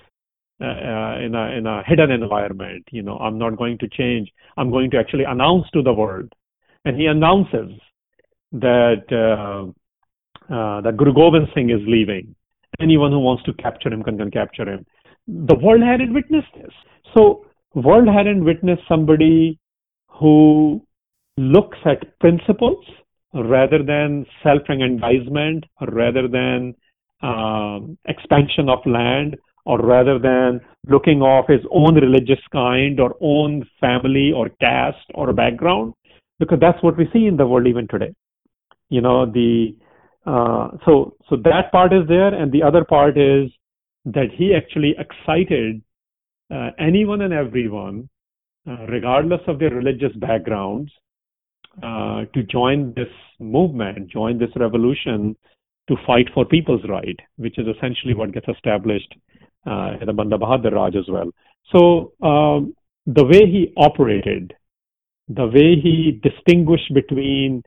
uh, 0.62 0.66
uh, 0.66 1.20
in 1.20 1.36
a 1.36 1.52
in 1.58 1.68
a 1.68 1.84
hidden 1.86 2.12
environment. 2.12 2.84
You 2.92 3.04
know, 3.04 3.18
I'm 3.18 3.38
not 3.38 3.58
going 3.58 3.78
to 3.80 3.90
change. 3.90 4.32
I'm 4.58 4.72
going 4.72 4.90
to 4.92 4.98
actually 4.98 5.26
announce 5.26 5.70
to 5.72 5.82
the 5.82 5.94
world, 5.94 6.32
and 6.86 6.96
he 6.96 7.08
announces 7.08 7.72
that 8.54 9.04
uh, 9.12 10.54
uh, 10.54 10.82
that 10.82 10.96
Guru 10.98 11.14
Gobind 11.14 11.48
Singh 11.54 11.72
is 11.72 11.82
leaving. 11.88 12.36
Anyone 12.80 13.12
who 13.12 13.20
wants 13.20 13.44
to 13.44 13.54
capture 13.54 13.90
him 13.90 14.04
can, 14.04 14.18
can 14.18 14.32
capture 14.32 14.68
him. 14.68 14.86
The 15.28 15.56
world 15.56 15.82
hadn't 15.82 16.14
witnessed 16.14 16.54
this. 16.56 16.74
So 17.16 17.46
world 17.74 18.08
hadn't 18.08 18.44
witnessed 18.44 18.84
somebody 18.88 19.60
who 20.08 20.82
looks 21.38 21.78
at 21.86 22.18
principles 22.20 22.86
rather 23.34 23.84
than 23.84 24.26
self-aggrandizement, 24.44 25.66
rather 25.92 26.28
than 26.28 26.76
um, 27.22 27.98
expansion 28.06 28.70
of 28.70 28.80
land, 28.86 29.36
or 29.66 29.80
rather 29.80 30.20
than 30.20 30.62
looking 30.88 31.22
off 31.22 31.48
his 31.48 31.62
own 31.72 31.96
religious 31.96 32.40
kind 32.52 33.00
or 33.00 33.16
own 33.20 33.68
family 33.80 34.32
or 34.32 34.50
caste 34.62 35.10
or 35.16 35.34
background, 35.34 35.94
because 36.40 36.60
that's 36.60 36.82
what 36.84 36.98
we 36.98 37.10
see 37.12 37.26
in 37.26 37.38
the 37.38 37.48
world 37.48 37.68
even 37.68 37.88
today. 37.88 38.14
You 38.90 39.02
know 39.02 39.26
the 39.26 39.76
uh, 40.26 40.70
so 40.86 41.16
so 41.30 41.36
that 41.38 41.72
part 41.72 41.94
is 41.94 42.08
there, 42.08 42.34
and 42.34 42.52
the 42.52 42.64
other 42.64 42.84
part 42.84 43.18
is 43.18 43.50
that 44.06 44.28
he 44.38 44.54
actually 44.54 44.96
excited 45.00 45.82
uh, 46.54 46.70
anyone 46.78 47.22
and 47.22 47.34
everyone, 47.34 48.08
uh, 48.70 48.86
regardless 48.88 49.42
of 49.48 49.58
their 49.58 49.72
religious 49.72 50.16
backgrounds, 50.18 50.92
uh, 51.82 52.26
to 52.34 52.44
join 52.44 52.94
this 52.96 53.10
movement, 53.40 54.08
join 54.08 54.38
this 54.38 54.52
revolution 54.56 55.36
to 55.88 55.96
fight 56.06 56.28
for 56.34 56.46
people's 56.46 56.82
right, 56.88 57.20
which 57.38 57.58
is 57.58 57.66
essentially 57.68 58.14
what 58.14 58.32
gets 58.32 58.48
established 58.48 59.14
uh, 59.66 60.06
the 60.06 60.14
Banda 60.14 60.38
Bahadur 60.38 60.74
Raj 60.74 60.96
as 60.96 61.06
well. 61.10 61.32
So 61.72 62.14
um, 62.26 62.76
the 63.06 63.24
way 63.24 63.50
he 63.50 63.74
operated, 63.78 64.54
the 65.28 65.48
way 65.48 65.80
he 65.82 66.20
distinguished 66.22 66.94
between 66.94 67.64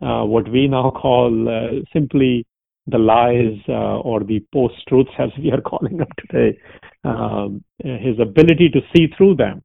uh, 0.00 0.24
what 0.24 0.48
we 0.50 0.66
now 0.68 0.90
call 0.90 1.48
uh, 1.48 1.80
simply 1.92 2.46
the 2.86 2.98
lies 2.98 3.58
uh, 3.68 3.98
or 4.00 4.24
the 4.24 4.44
post-truths, 4.52 5.10
as 5.18 5.30
we 5.38 5.50
are 5.52 5.60
calling 5.70 5.98
them 5.98 6.08
today, 6.18 6.58
um, 7.04 7.62
his 7.78 8.18
ability 8.20 8.68
to 8.70 8.80
see 8.94 9.08
through 9.16 9.36
them, 9.36 9.62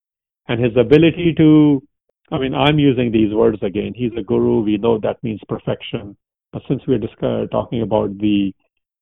and 0.47 0.63
his 0.63 0.75
ability 0.77 1.33
to, 1.37 1.81
I 2.31 2.39
mean, 2.39 2.53
I'm 2.53 2.79
using 2.79 3.11
these 3.11 3.33
words 3.33 3.59
again. 3.61 3.93
He's 3.95 4.11
a 4.17 4.23
guru. 4.23 4.61
We 4.61 4.77
know 4.77 4.99
that 4.99 5.23
means 5.23 5.39
perfection. 5.47 6.17
But 6.51 6.63
since 6.67 6.81
we're 6.87 6.99
discuss- 6.99 7.49
talking 7.51 7.81
about 7.81 8.17
the 8.17 8.53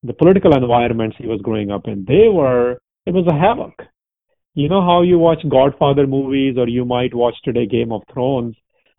the 0.04 0.14
political 0.14 0.56
environments 0.56 1.16
he 1.18 1.28
was 1.28 1.42
growing 1.42 1.72
up 1.72 1.88
in, 1.88 2.06
they 2.08 2.28
were 2.28 2.80
it 3.06 3.14
was 3.14 3.28
a 3.28 3.36
havoc. 3.38 3.74
You 4.56 4.70
know 4.70 4.82
how 4.82 5.02
you 5.02 5.18
watch 5.18 5.40
Godfather 5.50 6.06
movies, 6.06 6.58
or 6.58 6.68
you 6.68 6.86
might 6.86 7.14
watch 7.14 7.36
today 7.44 7.66
Game 7.66 7.92
of 7.92 8.04
Thrones. 8.14 8.56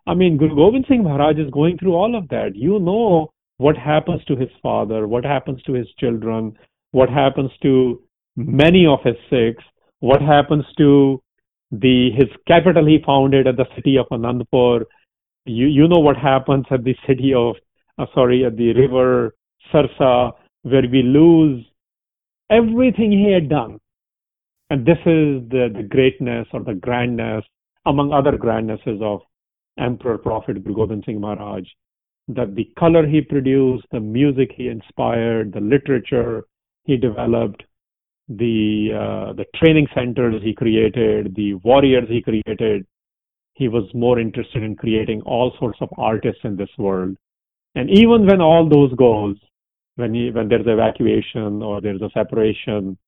I 0.07 0.15
mean, 0.15 0.37
Guru 0.37 0.57
Gobind 0.57 0.85
Singh 0.89 1.05
Maharaj 1.05 1.39
is 1.39 1.51
going 1.51 1.79
through 1.79 1.95
all 1.95 2.17
of 2.17 2.29
that. 2.29 2.55
You 2.55 2.79
know 2.79 3.31
what 3.59 3.77
happens 3.77 4.23
to 4.25 4.37
his 4.37 4.51
father, 4.63 5.07
what 5.07 5.25
happens 5.25 5.63
to 5.63 5.73
his 5.73 5.87
children, 5.99 6.57
what 6.91 7.09
happens 7.09 7.51
to 7.63 8.03
many 8.37 8.87
of 8.87 8.99
his 9.05 9.15
Sikhs, 9.31 9.65
what 10.01 10.21
happens 10.21 10.65
to 10.79 11.23
the 11.71 12.11
his 12.17 12.29
capital 12.47 12.87
he 12.87 12.99
founded 13.07 13.47
at 13.47 13.57
the 13.57 13.67
city 13.75 13.97
of 13.97 14.07
Anandpur. 14.11 14.85
You 15.47 15.67
you 15.67 15.89
know 15.89 16.01
what 16.01 16.17
happens 16.17 16.67
at 16.71 16.85
the 16.85 16.97
city 17.07 17.33
of 17.33 17.57
uh, 17.99 18.07
sorry 18.15 18.45
at 18.45 18.57
the 18.57 18.73
river 18.75 19.35
Sarsa 19.73 20.33
where 20.65 20.89
we 20.91 21.03
lose 21.03 21.65
everything 22.51 23.13
he 23.13 23.31
had 23.33 23.49
done. 23.49 23.79
And 24.71 24.85
this 24.85 24.99
is 24.99 25.49
the, 25.51 25.71
the 25.75 25.87
greatness 25.89 26.49
or 26.53 26.63
the 26.63 26.75
grandness, 26.75 27.45
among 27.87 28.13
other 28.13 28.37
grandnesses 28.37 29.01
of 29.03 29.21
Emperor 29.79 30.19
Prophet 30.19 30.65
Guru 30.65 30.75
Gobind 30.75 31.05
Singh 31.05 31.21
Maharaj, 31.21 31.65
that 32.29 32.55
the 32.55 32.71
color 32.79 33.07
he 33.07 33.21
produced, 33.21 33.85
the 33.93 34.01
music 34.01 34.51
he 34.57 34.69
inspired, 34.69 35.53
the 35.53 35.61
literature 35.61 36.45
he 36.85 36.97
developed, 36.97 37.63
the 38.29 38.89
uh, 38.95 39.33
the 39.35 39.45
training 39.57 39.87
centers 39.95 40.43
he 40.43 40.55
created, 40.55 41.35
the 41.35 41.55
warriors 41.55 42.09
he 42.09 42.23
created. 42.23 42.87
He 43.53 43.69
was 43.69 43.85
more 43.93 44.19
interested 44.19 44.63
in 44.63 44.77
creating 44.77 45.21
all 45.23 45.53
sorts 45.59 45.79
of 45.83 45.91
artists 45.99 46.41
in 46.43 46.57
this 46.57 46.71
world. 46.79 47.17
And 47.75 47.91
even 47.91 48.27
when 48.27 48.41
all 48.41 48.67
those 48.69 48.95
goals, 48.95 49.37
when 49.97 50.15
he, 50.15 50.31
when 50.31 50.49
there's 50.49 50.67
evacuation 50.67 51.63
or 51.63 51.81
there's 51.81 52.03
a 52.03 52.11
separation, 52.13 52.99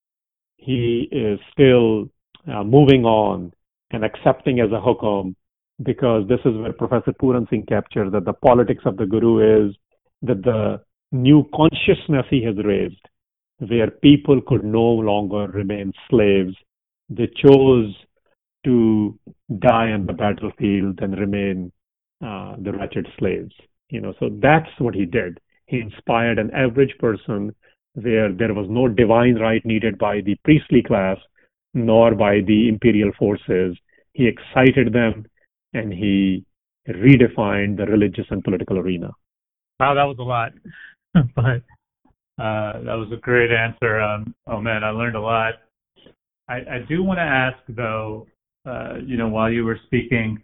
he 0.56 1.08
is 1.10 1.38
still 1.52 2.08
uh, 2.52 2.64
moving 2.64 3.04
on 3.04 3.52
and 3.90 4.04
accepting 4.04 4.60
as 4.60 4.70
a 4.70 4.80
hukum 4.80 5.34
because 5.82 6.26
this 6.28 6.40
is 6.44 6.56
where 6.56 6.72
Professor 6.72 7.12
Puran 7.12 7.46
Singh 7.50 7.66
captures 7.66 8.12
that 8.12 8.24
the 8.24 8.32
politics 8.32 8.82
of 8.86 8.96
the 8.96 9.06
Guru 9.06 9.68
is 9.68 9.76
that 10.22 10.42
the 10.42 10.80
new 11.12 11.48
consciousness 11.54 12.24
he 12.30 12.42
has 12.44 12.56
raised, 12.64 13.00
where 13.58 13.90
people 13.90 14.40
could 14.46 14.64
no 14.64 14.82
longer 14.82 15.46
remain 15.48 15.92
slaves. 16.08 16.54
They 17.08 17.28
chose 17.36 17.94
to 18.64 19.18
die 19.58 19.92
on 19.92 20.06
the 20.06 20.12
battlefield 20.12 20.98
than 20.98 21.12
remain 21.12 21.72
uh, 22.24 22.56
the 22.58 22.72
wretched 22.72 23.06
slaves. 23.18 23.52
You 23.90 24.00
know, 24.00 24.14
so 24.18 24.30
that's 24.42 24.70
what 24.78 24.94
he 24.94 25.04
did. 25.04 25.38
He 25.66 25.80
inspired 25.80 26.38
an 26.38 26.50
average 26.52 26.94
person 26.98 27.54
where 27.94 28.32
there 28.32 28.54
was 28.54 28.66
no 28.68 28.88
divine 28.88 29.36
right 29.36 29.64
needed 29.64 29.98
by 29.98 30.20
the 30.20 30.36
priestly 30.44 30.82
class 30.82 31.18
nor 31.74 32.14
by 32.14 32.40
the 32.46 32.68
imperial 32.68 33.10
forces. 33.18 33.76
He 34.12 34.26
excited 34.26 34.92
them 34.92 35.26
and 35.72 35.92
he 35.92 36.44
redefined 36.88 37.76
the 37.76 37.86
religious 37.86 38.26
and 38.30 38.42
political 38.44 38.78
arena. 38.78 39.10
Wow, 39.80 39.94
that 39.94 40.04
was 40.04 40.16
a 40.18 40.22
lot. 40.22 40.52
but 41.34 41.62
uh, 42.42 42.82
that 42.84 42.94
was 42.94 43.10
a 43.12 43.20
great 43.20 43.50
answer. 43.50 44.00
Um, 44.00 44.34
oh 44.46 44.60
man, 44.60 44.84
I 44.84 44.90
learned 44.90 45.16
a 45.16 45.20
lot. 45.20 45.54
I, 46.48 46.56
I 46.56 46.78
do 46.88 47.02
want 47.02 47.18
to 47.18 47.22
ask 47.22 47.58
though, 47.68 48.26
uh, 48.64 48.96
you 49.04 49.16
know, 49.16 49.28
while 49.28 49.50
you 49.50 49.64
were 49.64 49.80
speaking, 49.86 50.42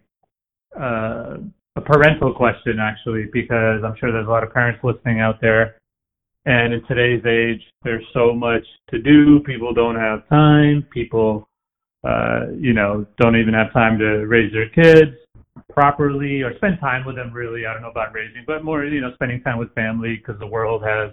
uh, 0.79 1.37
a 1.75 1.81
parental 1.81 2.33
question 2.33 2.79
actually, 2.79 3.27
because 3.31 3.83
I'm 3.83 3.95
sure 3.99 4.11
there's 4.11 4.27
a 4.27 4.29
lot 4.29 4.43
of 4.43 4.53
parents 4.53 4.79
listening 4.83 5.19
out 5.19 5.41
there. 5.41 5.77
And 6.45 6.73
in 6.73 6.83
today's 6.87 7.25
age, 7.25 7.61
there's 7.83 8.03
so 8.13 8.33
much 8.33 8.63
to 8.89 9.01
do. 9.01 9.39
People 9.45 9.73
don't 9.73 9.95
have 9.95 10.27
time. 10.27 10.85
People, 10.91 11.47
uh, 12.03 12.47
you 12.59 12.73
know, 12.73 13.05
don't 13.17 13.37
even 13.37 13.53
have 13.53 13.71
time 13.71 13.97
to 13.99 14.27
raise 14.27 14.51
their 14.51 14.69
kids 14.69 15.15
properly 15.69 16.41
or 16.41 16.55
spend 16.57 16.79
time 16.79 17.05
with 17.05 17.15
them 17.15 17.31
really. 17.31 17.65
I 17.65 17.73
don't 17.73 17.81
know 17.81 17.91
about 17.91 18.13
raising, 18.13 18.43
but 18.45 18.63
more, 18.63 18.83
you 18.83 19.01
know, 19.01 19.13
spending 19.15 19.41
time 19.41 19.57
with 19.57 19.73
family 19.73 20.17
because 20.17 20.39
the 20.39 20.47
world 20.47 20.83
has, 20.83 21.11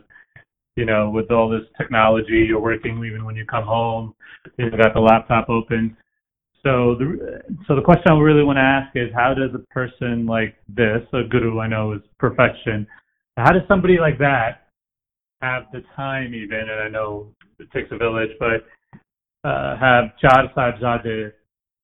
you 0.76 0.84
know, 0.84 1.10
with 1.10 1.30
all 1.30 1.48
this 1.48 1.66
technology, 1.78 2.44
you're 2.48 2.60
working 2.60 3.02
even 3.04 3.24
when 3.24 3.36
you 3.36 3.44
come 3.44 3.64
home. 3.64 4.14
You've 4.56 4.76
got 4.76 4.94
the 4.94 5.00
laptop 5.00 5.48
open. 5.48 5.96
So 6.62 6.94
the 6.94 7.40
so 7.66 7.74
the 7.74 7.82
question 7.82 8.12
I 8.12 8.18
really 8.18 8.44
want 8.44 8.56
to 8.58 8.62
ask 8.62 8.94
is 8.94 9.08
how 9.14 9.32
does 9.32 9.50
a 9.54 9.64
person 9.72 10.26
like 10.26 10.56
this, 10.68 11.00
a 11.12 11.22
guru 11.24 11.58
I 11.58 11.66
know 11.66 11.92
is 11.92 12.02
perfection, 12.18 12.86
how 13.36 13.52
does 13.52 13.62
somebody 13.66 13.98
like 13.98 14.18
that 14.18 14.68
have 15.40 15.64
the 15.72 15.82
time 15.96 16.34
even, 16.34 16.58
and 16.58 16.80
I 16.80 16.88
know 16.88 17.28
it 17.58 17.70
takes 17.72 17.88
a 17.92 17.96
village, 17.96 18.30
but 18.38 18.66
uh, 19.42 19.76
have 19.78 20.16
Char 20.20 20.52
Sahibzade 20.54 21.32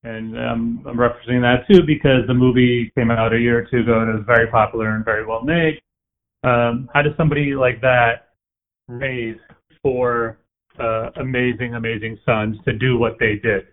and 0.05 0.39
um, 0.39 0.85
I'm 0.87 0.97
referencing 0.97 1.41
that 1.41 1.65
too 1.71 1.83
because 1.85 2.27
the 2.29 2.35
movie 2.35 2.93
came 2.97 3.11
out 3.11 3.33
a 3.33 3.39
year 3.39 3.59
or 3.59 3.67
two 3.69 3.79
ago 3.79 4.01
and 4.01 4.11
it 4.11 4.15
was 4.15 4.25
very 4.27 4.47
popular 4.47 4.95
and 4.95 5.05
very 5.05 5.27
well 5.27 5.43
made. 5.43 5.81
Um, 6.45 6.89
how 6.95 7.03
does 7.03 7.13
somebody 7.17 7.55
like 7.55 7.81
that 7.81 8.29
raise 8.89 9.37
four 9.83 10.39
uh, 10.79 11.11
amazing, 11.17 11.75
amazing 11.75 12.19
sons 12.25 12.57
to 12.67 12.73
do 12.73 12.99
what 12.99 13.17
they 13.19 13.37
did? 13.43 13.67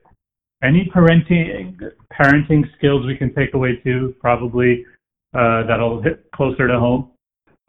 Any 0.63 0.89
parenting 0.95 1.77
parenting 2.11 2.63
skills 2.77 3.05
we 3.05 3.17
can 3.17 3.33
take 3.35 3.53
away 3.53 3.81
too? 3.83 4.15
Probably 4.19 4.85
uh, 5.33 5.63
that'll 5.67 6.01
hit 6.01 6.31
closer 6.33 6.67
to 6.67 6.79
home. 6.79 7.11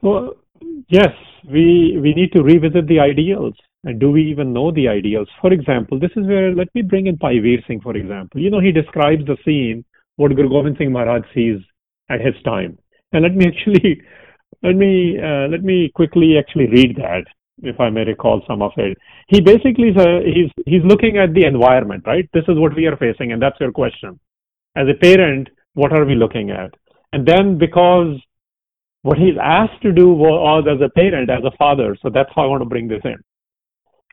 Well, 0.01 0.35
yes, 0.89 1.13
we 1.51 1.99
we 2.01 2.15
need 2.15 2.33
to 2.33 2.43
revisit 2.43 2.87
the 2.87 3.01
ideals 3.01 3.55
and 3.85 4.01
do 4.01 4.11
we 4.11 4.23
even 4.31 4.53
know 4.53 4.73
the 4.73 4.89
ideals? 4.89 5.29
For 5.41 5.53
example, 5.53 6.01
this 6.01 6.11
is 6.17 6.27
where, 6.27 6.55
let 6.55 6.75
me 6.75 6.83
bring 6.83 7.07
in 7.07 7.17
Bhai 7.17 7.39
Veer 7.39 7.59
Singh, 7.67 7.83
for 7.83 7.95
example. 7.95 8.41
You 8.41 8.51
know, 8.51 8.61
he 8.61 8.73
describes 8.73 9.27
the 9.27 9.37
scene, 9.45 9.85
what 10.17 10.35
Guru 10.35 10.49
Gobind 10.49 10.77
Singh 10.79 10.93
Maharaj 10.93 11.23
sees 11.35 11.61
at 12.09 12.21
his 12.21 12.35
time. 12.45 12.79
And 13.13 13.23
let 13.23 13.35
me 13.35 13.47
actually, 13.47 14.01
let 14.63 14.75
me, 14.75 15.19
uh, 15.19 15.49
let 15.49 15.63
me 15.63 15.91
quickly 15.95 16.39
actually 16.39 16.69
read 16.69 16.97
that, 16.97 17.25
if 17.63 17.79
I 17.81 17.91
may 17.91 18.05
recall 18.05 18.43
some 18.47 18.63
of 18.63 18.73
it. 18.77 18.99
He 19.29 19.41
basically, 19.41 19.91
uh, 19.97 20.21
he's, 20.25 20.51
he's 20.67 20.83
looking 20.85 21.19
at 21.19 21.35
the 21.35 21.47
environment, 21.47 22.05
right? 22.07 22.29
This 22.33 22.45
is 22.49 22.59
what 22.59 22.75
we 22.75 22.87
are 22.87 22.97
facing, 22.97 23.33
and 23.33 23.41
that's 23.41 23.59
your 23.61 23.73
question. 23.73 24.19
As 24.77 24.87
a 24.89 24.99
parent, 24.99 25.49
what 25.75 25.93
are 25.93 26.05
we 26.05 26.15
looking 26.15 26.51
at? 26.51 26.75
And 27.13 27.27
then 27.27 27.59
because 27.59 28.21
what 29.03 29.19
he's 29.19 29.37
asked 29.41 29.83
to 29.83 29.93
do 29.93 30.09
was 30.09 30.65
as 30.69 30.81
a 30.81 30.91
parent, 30.91 31.31
as 31.31 31.45
a 31.45 31.57
father, 31.57 31.97
so 32.03 32.11
that's 32.13 32.31
how 32.35 32.43
I 32.43 32.47
want 32.47 32.63
to 32.63 32.69
bring 32.69 32.89
this 32.89 33.03
in 33.05 33.17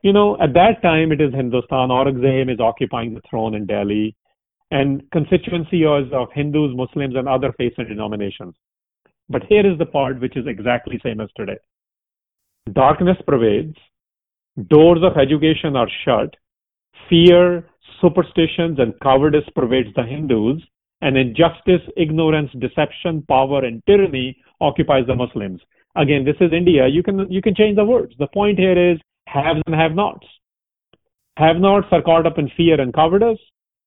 you 0.01 0.13
know, 0.13 0.38
at 0.41 0.54
that 0.54 0.82
time 0.82 1.12
it 1.12 1.21
is 1.21 1.34
Hindustan. 1.34 1.89
Aurangzeb 1.89 2.51
is 2.51 2.60
occupying 2.60 3.13
the 3.13 3.21
throne 3.30 3.56
in 3.56 3.65
Delhi, 3.65 4.15
and 4.71 5.04
constituencies 5.12 6.12
of 6.13 6.30
Hindus, 6.34 6.75
Muslims, 6.75 7.15
and 7.15 7.27
other 7.27 7.54
faiths 7.58 7.75
and 7.77 7.88
denominations. 7.88 8.56
But 9.30 9.43
here 9.47 9.69
is 9.69 9.77
the 9.77 9.86
part 9.86 10.19
which 10.19 10.36
is 10.36 10.47
exactly 10.47 10.99
same 11.04 11.21
as 11.21 11.30
today. 11.36 11.58
Darkness 12.71 13.17
pervades, 13.26 13.76
doors 14.69 15.00
of 15.04 15.17
education 15.17 15.76
are 15.76 15.89
shut, 16.06 16.36
fear, 17.10 17.67
superstitions, 18.00 18.78
and 18.80 18.93
cowardice 19.02 19.50
pervades 19.56 19.89
the 19.95 20.04
Hindus, 20.04 20.62
and 21.02 21.17
injustice, 21.17 21.82
ignorance, 21.97 22.52
deception, 22.60 23.24
power, 23.28 23.65
and 23.65 23.82
tyranny 23.88 24.38
occupies 24.60 25.08
the 25.08 25.15
Muslims. 25.15 25.60
Again, 25.95 26.24
this 26.24 26.36
is 26.39 26.54
India. 26.54 26.88
You 26.88 27.04
can 27.04 27.30
you 27.32 27.41
can 27.41 27.56
change 27.56 27.76
the 27.76 27.84
words. 27.84 28.13
The 28.19 28.28
point 28.28 28.60
here 28.60 28.91
is 28.91 29.00
haves 29.26 29.62
and 29.65 29.76
have-nots. 29.76 30.28
Have-nots 31.38 31.88
are 31.91 32.02
caught 32.02 32.28
up 32.28 32.38
in 32.38 32.50
fear 32.56 32.80
and 32.80 32.93
cowardice, 32.93 33.39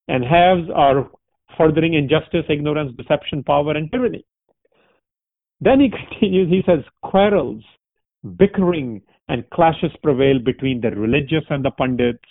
and 0.08 0.24
haves 0.24 0.68
are 0.74 1.08
furthering 1.56 1.94
injustice, 1.94 2.44
ignorance, 2.48 2.92
deception, 2.96 3.44
power, 3.44 3.72
and 3.72 3.90
tyranny. 3.92 4.24
Then 5.60 5.80
he 5.80 5.90
continues. 6.10 6.50
He 6.50 6.62
says 6.66 6.84
quarrels, 7.02 7.62
bickering, 8.36 9.02
and 9.28 9.48
clashes 9.50 9.92
prevail 10.02 10.38
between 10.38 10.80
the 10.80 10.90
religious 10.90 11.44
and 11.50 11.64
the 11.64 11.70
pundits. 11.70 12.24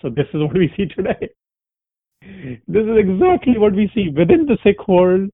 So 0.00 0.10
this 0.10 0.26
is 0.34 0.40
what 0.40 0.54
we 0.54 0.72
see 0.76 0.86
today. 0.86 1.30
This 2.66 2.84
is 2.84 2.96
exactly 2.96 3.58
what 3.58 3.74
we 3.74 3.90
see 3.94 4.08
within 4.08 4.46
the 4.46 4.58
Sikh 4.62 4.88
world 4.88 5.30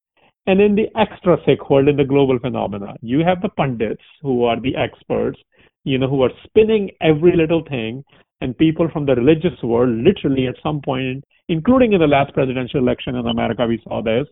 and 0.46 0.60
in 0.60 0.74
the 0.74 0.88
extra 0.98 1.36
Sikh 1.46 1.70
world 1.70 1.88
in 1.88 1.96
the 1.96 2.04
global 2.04 2.38
phenomena. 2.38 2.94
You 3.00 3.20
have 3.24 3.42
the 3.42 3.48
pundits 3.50 4.02
who 4.22 4.44
are 4.44 4.60
the 4.60 4.74
experts, 4.76 5.38
you 5.84 5.98
know, 5.98 6.08
who 6.08 6.22
are 6.22 6.30
spinning 6.44 6.90
every 7.00 7.36
little 7.36 7.62
thing, 7.68 8.04
and 8.40 8.56
people 8.56 8.88
from 8.92 9.06
the 9.06 9.14
religious 9.14 9.62
world, 9.62 9.90
literally 9.90 10.46
at 10.46 10.56
some 10.62 10.80
point, 10.80 11.24
including 11.48 11.92
in 11.92 12.00
the 12.00 12.06
last 12.06 12.32
presidential 12.32 12.80
election 12.80 13.16
in 13.16 13.26
America, 13.26 13.66
we 13.66 13.80
saw 13.84 14.02
this, 14.02 14.26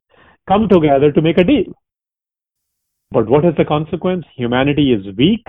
come 0.48 0.68
together 0.68 1.12
to 1.12 1.22
make 1.22 1.38
a 1.38 1.44
deal. 1.44 1.72
But 3.10 3.28
what 3.28 3.44
is 3.44 3.54
the 3.56 3.64
consequence? 3.64 4.24
Humanity 4.36 4.92
is 4.92 5.14
weak 5.16 5.46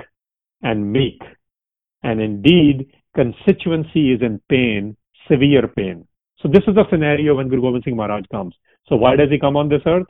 and 0.61 0.91
meek. 0.91 1.21
And 2.03 2.21
indeed, 2.21 2.91
constituency 3.15 4.13
is 4.13 4.21
in 4.21 4.41
pain, 4.49 4.95
severe 5.29 5.67
pain. 5.67 6.07
So 6.41 6.47
this 6.47 6.63
is 6.67 6.75
the 6.75 6.85
scenario 6.89 7.35
when 7.35 7.49
Guru 7.49 7.61
Gobind 7.61 7.83
Singh 7.83 7.97
Maharaj 7.97 8.25
comes. 8.31 8.55
So 8.87 8.95
why 8.95 9.15
does 9.15 9.29
he 9.29 9.37
come 9.39 9.57
on 9.57 9.69
this 9.69 9.81
earth? 9.85 10.07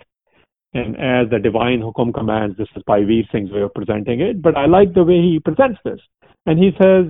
And 0.74 0.96
as 0.98 1.30
the 1.32 1.40
divine 1.40 1.82
hukum 1.82 2.14
commands, 2.14 2.56
this 2.58 2.68
is 2.76 2.84
Bhai 2.86 3.04
Veer 3.04 3.24
Singh's 3.32 3.52
way 3.52 3.62
of 3.62 3.74
presenting 3.74 4.22
it, 4.22 4.42
but 4.42 4.56
I 4.56 4.68
like 4.68 4.94
the 4.94 5.04
way 5.04 5.20
he 5.20 5.40
presents 5.40 5.80
this. 5.84 6.00
And 6.46 6.60
he 6.60 6.72
says, 6.80 7.06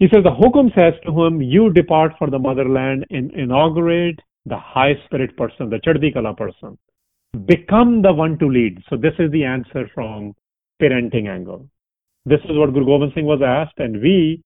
he 0.00 0.08
says, 0.12 0.24
the 0.24 0.30
hukum 0.30 0.74
says 0.74 0.94
to 1.06 1.24
him, 1.24 1.40
you 1.40 1.72
depart 1.72 2.12
for 2.18 2.28
the 2.30 2.38
motherland 2.38 3.06
and 3.10 3.32
inaugurate 3.32 4.20
the 4.46 4.58
high 4.58 4.94
spirit 5.04 5.36
person, 5.36 5.70
the 5.70 5.78
Chardi 5.84 6.12
Kala 6.12 6.34
person. 6.34 6.76
Become 7.46 8.02
the 8.02 8.12
one 8.12 8.38
to 8.38 8.46
lead. 8.46 8.82
So 8.88 8.96
this 8.96 9.14
is 9.18 9.30
the 9.30 9.44
answer 9.44 9.88
from 9.94 10.34
parenting 10.82 11.28
angle. 11.28 11.68
This 12.28 12.40
is 12.44 12.58
what 12.58 12.74
Guru 12.74 12.84
Gobind 12.84 13.12
Singh 13.14 13.24
was 13.24 13.40
asked, 13.40 13.78
and 13.78 14.02
we, 14.02 14.42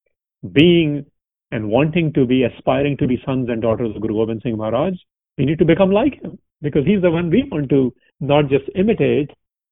being 0.53 1.05
and 1.51 1.69
wanting 1.69 2.13
to 2.13 2.25
be, 2.25 2.45
aspiring 2.45 2.97
to 2.99 3.09
be 3.09 3.21
sons 3.27 3.49
and 3.49 3.61
daughters 3.61 3.97
of 3.97 4.01
Guru 4.01 4.15
Gobind 4.15 4.41
Singh 4.45 4.57
Maharaj, 4.57 4.95
we 5.37 5.47
need 5.47 5.59
to 5.59 5.65
become 5.65 5.91
like 5.91 6.23
him 6.23 6.39
because 6.61 6.87
he's 6.87 7.03
the 7.03 7.11
one 7.11 7.29
we 7.29 7.43
want 7.51 7.69
to 7.71 7.93
not 8.21 8.49
just 8.49 8.71
imitate, 8.77 9.31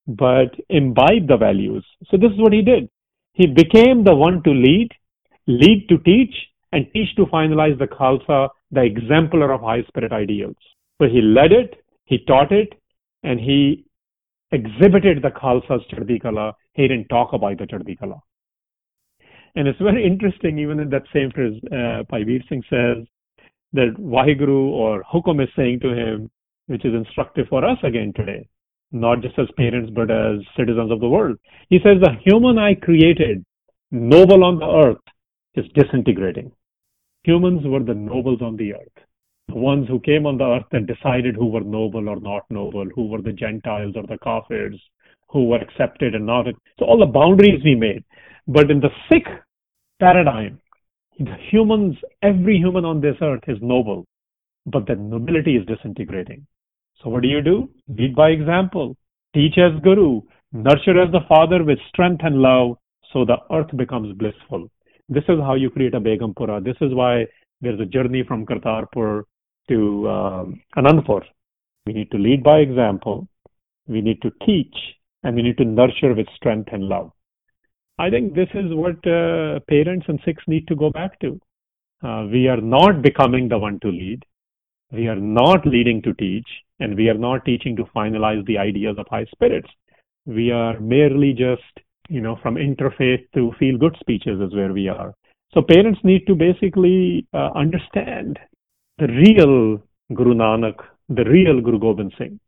but 0.09 0.51
imbibe 0.71 1.29
the 1.29 1.37
values. 1.37 1.87
So 2.11 2.17
this 2.17 2.33
is 2.33 2.39
what 2.39 2.53
he 2.53 2.63
did. 2.63 2.89
He 3.35 3.47
became 3.47 4.03
the 4.03 4.17
one 4.17 4.43
to 4.43 4.51
lead, 4.51 4.89
lead 5.47 5.89
to 5.89 5.99
teach, 5.99 6.35
and 6.73 6.93
teach 6.93 7.15
to 7.15 7.27
finalize 7.27 7.79
the 7.79 7.87
Khalsa, 7.87 8.49
the 8.73 8.83
exemplar 8.83 9.53
of 9.53 9.61
high 9.61 9.85
spirit 9.85 10.13
ideals. 10.13 10.57
So 11.01 11.07
he 11.07 11.21
led 11.21 11.53
it, 11.53 11.85
he 12.07 12.19
taught 12.27 12.51
it, 12.51 12.75
and 13.23 13.39
he 13.39 13.85
exhibited 14.53 15.23
the 15.23 15.31
Khalsa's 15.31 15.85
Chardi 15.91 16.19
Kala. 16.19 16.55
He 16.75 16.89
didn't 16.89 17.09
talk 17.09 17.33
about 17.33 17.59
the 17.59 17.67
Chardi 17.67 17.97
Kala. 17.97 18.21
And 19.57 19.67
it's 19.67 19.79
very 19.81 20.07
interesting, 20.07 20.59
even 20.59 20.79
in 20.79 20.91
that 20.91 21.03
same 21.13 21.31
phrase, 21.33 21.61
uh, 21.73 22.03
Singh 22.49 22.63
says 22.71 23.07
that 23.73 23.95
Waheguru 23.99 24.71
or 24.71 25.03
Hukum 25.13 25.43
is 25.43 25.49
saying 25.57 25.81
to 25.81 25.93
him, 25.93 26.31
which 26.67 26.85
is 26.85 26.95
instructive 26.95 27.47
for 27.49 27.65
us 27.65 27.79
again 27.83 28.13
today, 28.15 28.49
not 28.93 29.23
just 29.23 29.39
as 29.39 29.49
parents, 29.57 29.91
but 29.95 30.11
as 30.11 30.39
citizens 30.57 30.93
of 30.93 31.01
the 31.01 31.09
world. 31.09 31.37
He 31.69 31.79
says, 31.79 31.99
the 32.01 32.17
human 32.25 32.59
I 32.59 32.75
created, 32.75 33.45
noble 33.91 34.45
on 34.45 34.59
the 34.59 34.67
earth, 34.67 35.03
is 35.55 35.67
disintegrating. 35.75 36.53
Humans 37.25 37.63
were 37.65 37.83
the 37.83 37.95
nobles 37.95 38.41
on 38.41 38.57
the 38.57 38.75
earth, 38.75 39.05
ones 39.55 39.89
who 39.89 40.01
came 40.01 40.27
on 40.27 40.39
the 40.39 40.45
earth 40.45 40.73
and 40.73 40.87
decided 40.87 41.35
who 41.35 41.47
were 41.47 41.61
noble 41.61 42.09
or 42.09 42.21
not 42.21 42.43
noble, 42.51 42.87
who 42.95 43.07
were 43.07 43.23
the 43.23 43.33
Gentiles 43.33 43.95
or 43.97 44.03
the 44.07 44.19
Kafirs, 44.19 44.79
who 45.29 45.47
were 45.47 45.59
accepted 45.59 46.15
and 46.15 46.27
not. 46.27 46.47
So 46.79 46.85
all 46.87 46.99
the 46.99 47.07
boundaries 47.07 47.63
we 47.65 47.75
made. 47.75 48.05
But 48.47 48.71
in 48.71 48.81
the 48.81 48.91
Sikh 49.09 49.27
paradigm, 50.01 50.61
the 51.19 51.37
humans, 51.51 51.97
every 52.23 52.57
human 52.57 52.85
on 52.85 53.01
this 53.01 53.17
earth 53.21 53.43
is 53.47 53.59
noble, 53.61 54.07
but 54.67 54.87
the 54.87 54.97
nobility 54.97 55.57
is 55.57 55.67
disintegrating. 55.67 56.47
So 57.03 57.11
what 57.11 57.23
do 57.23 57.29
you 57.29 57.43
do? 57.43 57.69
Lead 57.89 58.15
by 58.15 58.31
example. 58.31 58.97
Teach 59.35 59.59
as 59.59 59.81
guru. 59.83 60.23
Nurture 60.53 61.01
as 61.01 61.13
the 61.13 61.21
father 61.29 61.63
with 61.63 61.79
strength 61.89 62.23
and 62.25 62.37
love 62.37 62.77
so 63.13 63.25
the 63.25 63.37
earth 63.53 63.75
becomes 63.77 64.17
blissful. 64.17 64.69
This 65.09 65.25
is 65.29 65.39
how 65.41 65.55
you 65.55 65.71
create 65.71 65.95
a 65.95 66.01
Begumpura. 66.01 66.63
This 66.63 66.77
is 66.81 66.95
why 66.95 67.27
there's 67.61 67.81
a 67.81 67.85
journey 67.85 68.25
from 68.27 68.47
Kartarpur 68.47 69.25
to 69.71 70.09
um, 70.09 70.61
Anandpur. 70.77 71.23
We 71.87 71.95
need 71.95 72.11
to 72.11 72.19
lead 72.19 72.43
by 72.43 72.59
example. 72.59 73.27
We 73.89 74.01
need 74.01 74.21
to 74.23 74.31
teach 74.45 74.77
and 75.23 75.35
we 75.35 75.43
need 75.43 75.57
to 75.59 75.65
nurture 75.65 76.15
with 76.15 76.27
strength 76.37 76.69
and 76.73 76.85
love. 76.85 77.11
I 77.99 78.09
think 78.11 78.35
this 78.35 78.49
is 78.55 78.73
what 78.73 78.97
uh, 79.07 79.61
parents 79.69 80.07
and 80.09 80.21
Sikhs 80.25 80.45
need 80.47 80.67
to 80.69 80.77
go 80.77 80.91
back 80.91 81.19
to. 81.21 81.41
Uh, 82.03 82.27
we 82.33 82.49
are 82.49 82.61
not 82.61 83.03
becoming 83.03 83.49
the 83.49 83.59
one 83.59 83.79
to 83.81 83.89
lead. 83.89 84.25
We 84.91 85.07
are 85.07 85.17
not 85.17 85.67
leading 85.67 86.01
to 86.03 86.15
teach, 86.15 86.49
and 86.81 86.97
we 86.97 87.09
are 87.09 87.19
not 87.27 87.45
teaching 87.45 87.77
to 87.77 87.85
finalize 87.97 88.45
the 88.47 88.59
ideas 88.59 88.97
of 88.99 89.07
high 89.09 89.27
spirits. 89.27 89.69
We 90.25 90.51
are 90.51 90.81
merely 90.81 91.33
just, 91.33 91.85
you 92.09 92.21
know, 92.21 92.39
from 92.43 92.55
interfaith 92.57 93.27
to 93.35 93.53
feel 93.59 93.77
good 93.77 93.97
speeches 94.01 94.41
is 94.41 94.55
where 94.55 94.73
we 94.73 94.89
are. 94.89 95.15
So 95.53 95.63
parents 95.63 96.01
need 96.03 96.27
to 96.27 96.35
basically 96.35 97.27
uh, 97.35 97.51
understand 97.55 98.39
the 99.01 99.09
real 99.09 99.83
Guru 100.15 100.35
Nanak, 100.35 100.77
the 101.09 101.25
real 101.25 101.61
Guru 101.61 101.79
Gobind 101.79 102.13
Singh, 102.19 102.39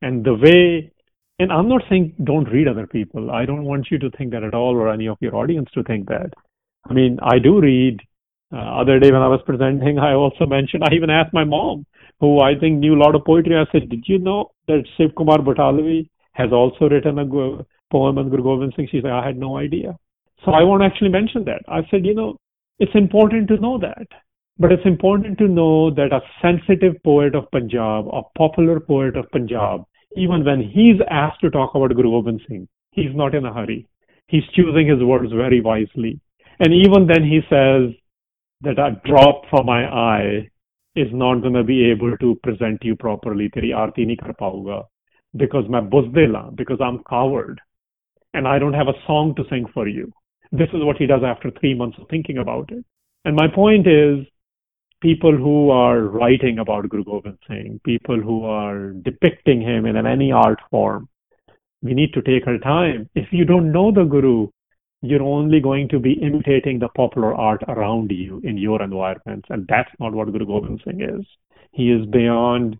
and 0.00 0.24
the 0.24 0.34
way 0.34 0.90
and 1.38 1.52
I'm 1.52 1.68
not 1.68 1.82
saying 1.88 2.14
don't 2.22 2.48
read 2.48 2.68
other 2.68 2.86
people. 2.86 3.30
I 3.30 3.44
don't 3.44 3.64
want 3.64 3.88
you 3.90 3.98
to 3.98 4.10
think 4.10 4.30
that 4.32 4.44
at 4.44 4.54
all, 4.54 4.76
or 4.76 4.88
any 4.88 5.08
of 5.08 5.18
your 5.20 5.34
audience 5.34 5.68
to 5.74 5.82
think 5.82 6.08
that. 6.08 6.30
I 6.88 6.92
mean, 6.92 7.18
I 7.22 7.38
do 7.38 7.60
read. 7.60 8.00
Uh, 8.52 8.80
other 8.82 9.00
day 9.00 9.10
when 9.10 9.22
I 9.22 9.28
was 9.28 9.40
presenting, 9.46 9.98
I 9.98 10.12
also 10.12 10.46
mentioned. 10.46 10.84
I 10.84 10.94
even 10.94 11.10
asked 11.10 11.32
my 11.32 11.44
mom, 11.44 11.86
who 12.20 12.40
I 12.40 12.52
think 12.58 12.78
knew 12.78 12.94
a 12.94 13.02
lot 13.02 13.14
of 13.14 13.24
poetry. 13.24 13.56
I 13.56 13.64
said, 13.72 13.88
"Did 13.88 14.04
you 14.06 14.18
know 14.18 14.52
that 14.68 14.84
Shiv 14.96 15.14
Kumar 15.16 15.38
Batalavi 15.38 16.08
has 16.32 16.52
also 16.52 16.88
written 16.88 17.18
a 17.18 17.26
poem 17.90 18.18
on 18.18 18.28
Guru 18.28 18.42
Gobind 18.42 18.74
Singh?" 18.76 18.88
She 18.88 19.00
said, 19.00 19.10
"I 19.10 19.26
had 19.26 19.38
no 19.38 19.56
idea." 19.56 19.96
So 20.44 20.52
I 20.52 20.62
won't 20.62 20.82
actually 20.82 21.08
mention 21.08 21.44
that. 21.44 21.62
I 21.68 21.86
said, 21.90 22.04
you 22.04 22.14
know, 22.14 22.36
it's 22.78 22.94
important 22.94 23.48
to 23.48 23.56
know 23.58 23.78
that. 23.78 24.06
But 24.58 24.72
it's 24.72 24.84
important 24.84 25.38
to 25.38 25.48
know 25.48 25.90
that 25.90 26.12
a 26.12 26.20
sensitive 26.40 27.02
poet 27.02 27.34
of 27.34 27.50
Punjab, 27.50 28.06
a 28.08 28.22
popular 28.36 28.80
poet 28.80 29.16
of 29.16 29.30
Punjab, 29.30 29.84
even 30.16 30.44
when 30.44 30.60
he's 30.60 31.00
asked 31.10 31.40
to 31.40 31.50
talk 31.50 31.74
about 31.74 31.94
Guru 31.94 32.10
Gobind 32.10 32.42
Singh, 32.46 32.68
he's 32.90 33.14
not 33.14 33.34
in 33.34 33.46
a 33.46 33.52
hurry. 33.52 33.88
He's 34.28 34.44
choosing 34.54 34.88
his 34.88 35.02
words 35.02 35.32
very 35.32 35.60
wisely. 35.60 36.20
And 36.60 36.72
even 36.72 37.06
then 37.06 37.24
he 37.24 37.40
says 37.48 37.94
that 38.60 38.78
a 38.78 39.00
drop 39.04 39.42
from 39.50 39.66
my 39.66 39.84
eye 39.86 40.48
is 40.94 41.08
not 41.12 41.40
going 41.40 41.54
to 41.54 41.64
be 41.64 41.90
able 41.90 42.16
to 42.18 42.38
present 42.42 42.78
you 42.82 42.94
properly. 42.94 43.48
Teri 43.48 43.70
aarti. 43.70 44.84
Because 45.34 45.64
my 45.68 45.80
buzdela, 45.80 46.54
because 46.54 46.78
I'm 46.80 47.02
coward. 47.08 47.60
And 48.34 48.46
I 48.46 48.58
don't 48.58 48.74
have 48.74 48.88
a 48.88 49.06
song 49.06 49.34
to 49.36 49.44
sing 49.50 49.66
for 49.72 49.88
you. 49.88 50.12
This 50.52 50.68
is 50.68 50.84
what 50.84 50.98
he 50.98 51.06
does 51.06 51.22
after 51.24 51.50
three 51.50 51.74
months 51.74 51.98
of 51.98 52.08
thinking 52.08 52.38
about 52.38 52.70
it. 52.70 52.84
And 53.24 53.34
my 53.34 53.48
point 53.48 53.86
is, 53.86 54.26
people 55.02 55.36
who 55.36 55.70
are 55.70 56.00
writing 56.00 56.60
about 56.60 56.88
Guru 56.88 57.04
Gobind 57.04 57.38
Singh, 57.48 57.80
people 57.84 58.20
who 58.20 58.44
are 58.44 58.92
depicting 58.92 59.60
him 59.60 59.84
in 59.84 59.96
any 60.06 60.30
art 60.30 60.60
form, 60.70 61.08
we 61.82 61.92
need 61.92 62.12
to 62.14 62.22
take 62.22 62.46
our 62.46 62.58
time. 62.58 63.10
If 63.16 63.26
you 63.32 63.44
don't 63.44 63.72
know 63.72 63.90
the 63.92 64.04
Guru, 64.04 64.48
you're 65.02 65.22
only 65.22 65.60
going 65.60 65.88
to 65.88 65.98
be 65.98 66.12
imitating 66.12 66.78
the 66.78 66.88
popular 66.88 67.34
art 67.34 67.62
around 67.66 68.12
you 68.12 68.40
in 68.44 68.56
your 68.56 68.80
environments, 68.80 69.48
and 69.50 69.66
that's 69.68 69.90
not 69.98 70.12
what 70.12 70.30
Guru 70.30 70.46
Gobind 70.46 70.80
Singh 70.84 71.02
is. 71.02 71.26
He 71.72 71.90
is 71.90 72.06
beyond 72.06 72.78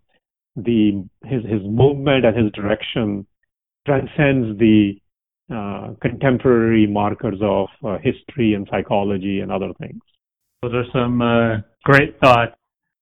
the 0.54 1.04
his 1.24 1.42
his 1.44 1.62
movement 1.64 2.26
and 2.26 2.36
his 2.36 2.52
direction 2.52 3.26
transcends 3.86 4.58
the 4.58 4.92
uh, 5.52 5.94
contemporary 6.00 6.86
markers 6.86 7.38
of 7.42 7.68
uh, 7.84 7.98
history 7.98 8.54
and 8.54 8.68
psychology 8.70 9.40
and 9.40 9.50
other 9.50 9.72
things. 9.80 10.00
Those 10.62 10.74
are 10.74 10.84
some 10.92 11.20
uh, 11.20 11.56
great 11.84 12.18
thoughts 12.20 12.54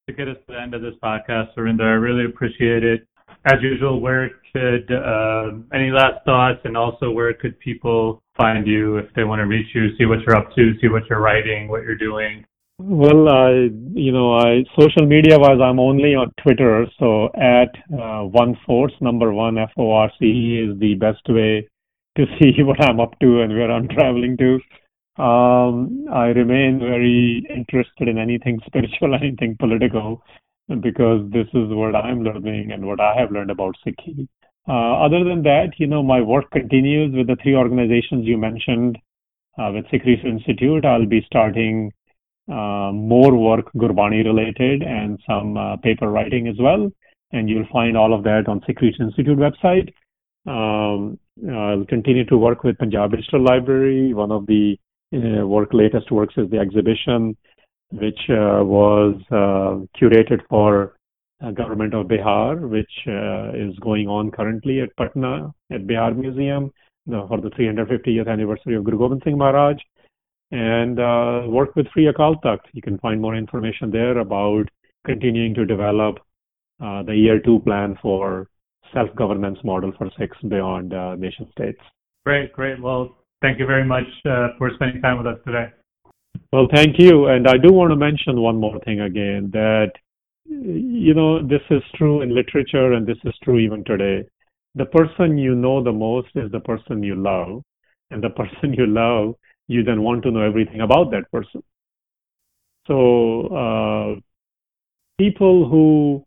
to 0.07 0.13
get 0.13 0.27
us 0.27 0.37
to 0.47 0.53
the 0.53 0.59
end 0.59 0.73
of 0.73 0.81
this 0.81 0.95
podcast, 1.03 1.55
Surinder. 1.55 1.83
I 1.83 1.93
really 1.93 2.25
appreciate 2.25 2.83
it. 2.83 3.07
as 3.45 3.61
usual, 3.61 3.99
where 3.99 4.29
could 4.53 4.91
uh, 4.91 5.51
any 5.73 5.89
last 5.91 6.23
thoughts, 6.25 6.59
and 6.65 6.75
also 6.75 7.11
where 7.11 7.33
could 7.33 7.57
people 7.59 8.21
find 8.37 8.67
you 8.67 8.97
if 8.97 9.05
they 9.15 9.23
want 9.23 9.39
to 9.39 9.45
reach 9.45 9.67
you, 9.73 9.95
see 9.97 10.05
what 10.05 10.19
you're 10.25 10.35
up 10.35 10.53
to, 10.55 10.73
see 10.81 10.89
what 10.89 11.03
you're 11.09 11.21
writing, 11.21 11.67
what 11.67 11.83
you're 11.83 11.95
doing? 11.95 12.45
Well, 12.79 13.29
I, 13.29 13.69
you 13.93 14.11
know, 14.11 14.33
I 14.35 14.63
social 14.77 15.05
media 15.05 15.37
wise, 15.37 15.59
I'm 15.63 15.79
only 15.79 16.15
on 16.15 16.31
Twitter, 16.41 16.85
so 16.99 17.25
at 17.35 17.69
uh, 17.93 18.23
one 18.23 18.57
force 18.65 18.93
number 19.01 19.31
one 19.31 19.57
F 19.57 19.71
O 19.77 19.91
R 19.91 20.11
C 20.19 20.25
E 20.25 20.67
is 20.67 20.79
the 20.79 20.95
best 20.95 21.21
way 21.29 21.67
to 22.17 22.25
see 22.41 22.63
what 22.63 22.81
I'm 22.83 22.99
up 22.99 23.17
to 23.19 23.41
and 23.41 23.53
where 23.53 23.71
I'm 23.71 23.87
traveling 23.87 24.35
to. 24.37 24.59
Um, 25.17 26.05
I 26.11 26.27
remain 26.27 26.79
very 26.79 27.45
interested 27.49 28.07
in 28.07 28.17
anything 28.17 28.59
spiritual, 28.65 29.15
anything 29.15 29.57
political, 29.59 30.23
because 30.79 31.29
this 31.31 31.47
is 31.53 31.69
what 31.69 31.95
I'm 31.95 32.23
learning 32.23 32.71
and 32.71 32.85
what 32.85 32.99
I 32.99 33.13
have 33.17 33.31
learned 33.31 33.51
about 33.51 33.75
Sikhi. 33.85 34.27
Uh, 34.67 35.03
other 35.03 35.23
than 35.23 35.43
that, 35.43 35.71
you 35.77 35.87
know, 35.87 36.03
my 36.03 36.21
work 36.21 36.49
continues 36.51 37.13
with 37.15 37.27
the 37.27 37.35
three 37.41 37.55
organizations 37.55 38.25
you 38.25 38.37
mentioned. 38.37 38.97
Uh, 39.57 39.71
with 39.73 39.85
Sikh 39.91 40.05
Research 40.05 40.25
Institute, 40.25 40.85
I'll 40.85 41.05
be 41.05 41.23
starting 41.25 41.91
uh, 42.47 42.91
more 42.93 43.35
work 43.35 43.71
Gurbani 43.75 44.23
related 44.23 44.81
and 44.81 45.19
some 45.27 45.57
uh, 45.57 45.77
paper 45.77 46.09
writing 46.09 46.47
as 46.47 46.55
well. 46.59 46.89
And 47.33 47.49
you'll 47.49 47.67
find 47.71 47.97
all 47.97 48.13
of 48.13 48.23
that 48.23 48.47
on 48.47 48.61
Sikh 48.65 48.81
Research 48.81 49.01
Institute 49.01 49.37
website. 49.37 49.93
Um, 50.47 51.19
I'll 51.49 51.85
continue 51.85 52.25
to 52.25 52.37
work 52.37 52.63
with 52.63 52.77
Panjab 52.77 53.11
Digital 53.11 53.43
Library. 53.43 54.13
One 54.13 54.31
of 54.31 54.45
the 54.47 54.77
uh, 55.13 55.45
work 55.45 55.69
latest 55.73 56.11
works 56.11 56.33
is 56.37 56.49
the 56.49 56.57
exhibition, 56.57 57.35
which 57.91 58.19
uh, 58.29 58.63
was 58.63 59.15
uh, 59.31 59.85
curated 59.99 60.41
for 60.49 60.95
government 61.55 61.95
of 61.95 62.05
Bihar, 62.05 62.69
which 62.69 62.91
is 63.55 63.77
going 63.79 64.07
on 64.07 64.29
currently 64.29 64.79
at 64.79 64.95
Patna 64.95 65.51
at 65.71 65.87
Bihar 65.87 66.15
Museum 66.15 66.71
for 67.07 67.41
the 67.41 67.49
350th 67.49 68.27
anniversary 68.27 68.75
of 68.75 68.83
Guru 68.83 68.99
Gobind 68.99 69.23
Singh 69.25 69.39
Maharaj 69.39 69.77
and 70.51 70.99
uh, 70.99 71.43
work 71.47 71.75
with 71.75 71.87
Free 71.93 72.11
Akal 72.11 72.41
Takht. 72.43 72.59
You 72.73 72.81
can 72.81 72.97
find 72.99 73.21
more 73.21 73.35
information 73.35 73.89
there 73.89 74.17
about 74.19 74.65
continuing 75.05 75.53
to 75.55 75.65
develop 75.65 76.17
uh, 76.83 77.03
the 77.03 77.15
year 77.15 77.39
two 77.39 77.59
plan 77.59 77.97
for 78.01 78.47
self-governance 78.93 79.59
model 79.63 79.93
for 79.97 80.09
Sikhs 80.19 80.37
beyond 80.47 80.93
uh, 80.93 81.15
nation 81.15 81.47
states. 81.51 81.79
Great, 82.25 82.51
great. 82.53 82.81
Well, 82.81 83.17
thank 83.41 83.59
you 83.59 83.65
very 83.65 83.85
much 83.85 84.05
uh, 84.25 84.49
for 84.57 84.71
spending 84.75 85.01
time 85.01 85.17
with 85.17 85.27
us 85.27 85.39
today. 85.45 85.71
Well, 86.53 86.67
thank 86.73 86.99
you. 86.99 87.27
And 87.27 87.47
I 87.47 87.57
do 87.57 87.71
want 87.71 87.91
to 87.91 87.95
mention 87.95 88.41
one 88.41 88.57
more 88.57 88.79
thing 88.81 89.01
again 89.01 89.49
that, 89.53 89.91
you 90.45 91.13
know, 91.13 91.45
this 91.45 91.61
is 91.69 91.81
true 91.95 92.21
in 92.21 92.35
literature 92.35 92.93
and 92.93 93.07
this 93.07 93.17
is 93.23 93.33
true 93.43 93.59
even 93.59 93.83
today. 93.83 94.27
The 94.75 94.85
person 94.85 95.37
you 95.37 95.55
know 95.55 95.83
the 95.83 95.91
most 95.91 96.29
is 96.35 96.51
the 96.51 96.59
person 96.59 97.03
you 97.03 97.15
love. 97.15 97.61
And 98.09 98.21
the 98.21 98.29
person 98.41 98.73
you 98.73 98.87
love, 98.87 99.35
you 99.67 99.83
then 99.83 100.01
want 100.03 100.23
to 100.23 100.31
know 100.31 100.41
everything 100.41 100.81
about 100.81 101.11
that 101.11 101.31
person. 101.31 101.63
So, 102.87 103.47
uh, 103.47 104.19
people 105.17 105.69
who 105.69 106.25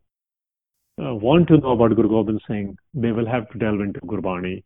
uh, 1.05 1.15
want 1.15 1.49
to 1.49 1.59
know 1.59 1.73
about 1.73 1.97
Guru 1.97 2.09
Gobind 2.09 2.41
Singh, 2.47 2.77
they 2.95 3.13
will 3.13 3.27
have 3.27 3.51
to 3.51 3.59
delve 3.59 3.81
into 3.81 4.01
Gurbani. 4.01 4.63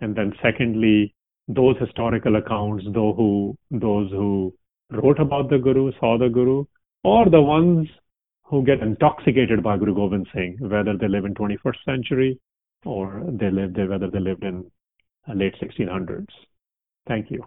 And 0.00 0.16
then 0.16 0.32
secondly, 0.42 1.14
those 1.48 1.76
historical 1.78 2.36
accounts, 2.36 2.84
though 2.92 3.12
who 3.14 3.56
those 3.70 4.10
who 4.10 4.52
wrote 4.90 5.20
about 5.20 5.50
the 5.50 5.58
Guru, 5.58 5.92
saw 6.00 6.18
the 6.18 6.28
Guru, 6.28 6.64
or 7.04 7.28
the 7.28 7.40
ones 7.40 7.88
who 8.44 8.64
get 8.64 8.80
intoxicated 8.80 9.62
by 9.62 9.76
Guru 9.76 9.94
Gobind 9.94 10.28
Singh, 10.34 10.56
whether 10.60 10.96
they 10.96 11.08
live 11.08 11.24
in 11.24 11.34
21st 11.34 11.84
century 11.84 12.38
or 12.84 13.22
they 13.28 13.50
live 13.50 13.74
whether 13.88 14.08
they 14.08 14.20
lived 14.20 14.44
in 14.44 14.70
uh, 15.28 15.34
late 15.34 15.54
1600s. 15.60 16.26
Thank 17.08 17.30
you. 17.30 17.44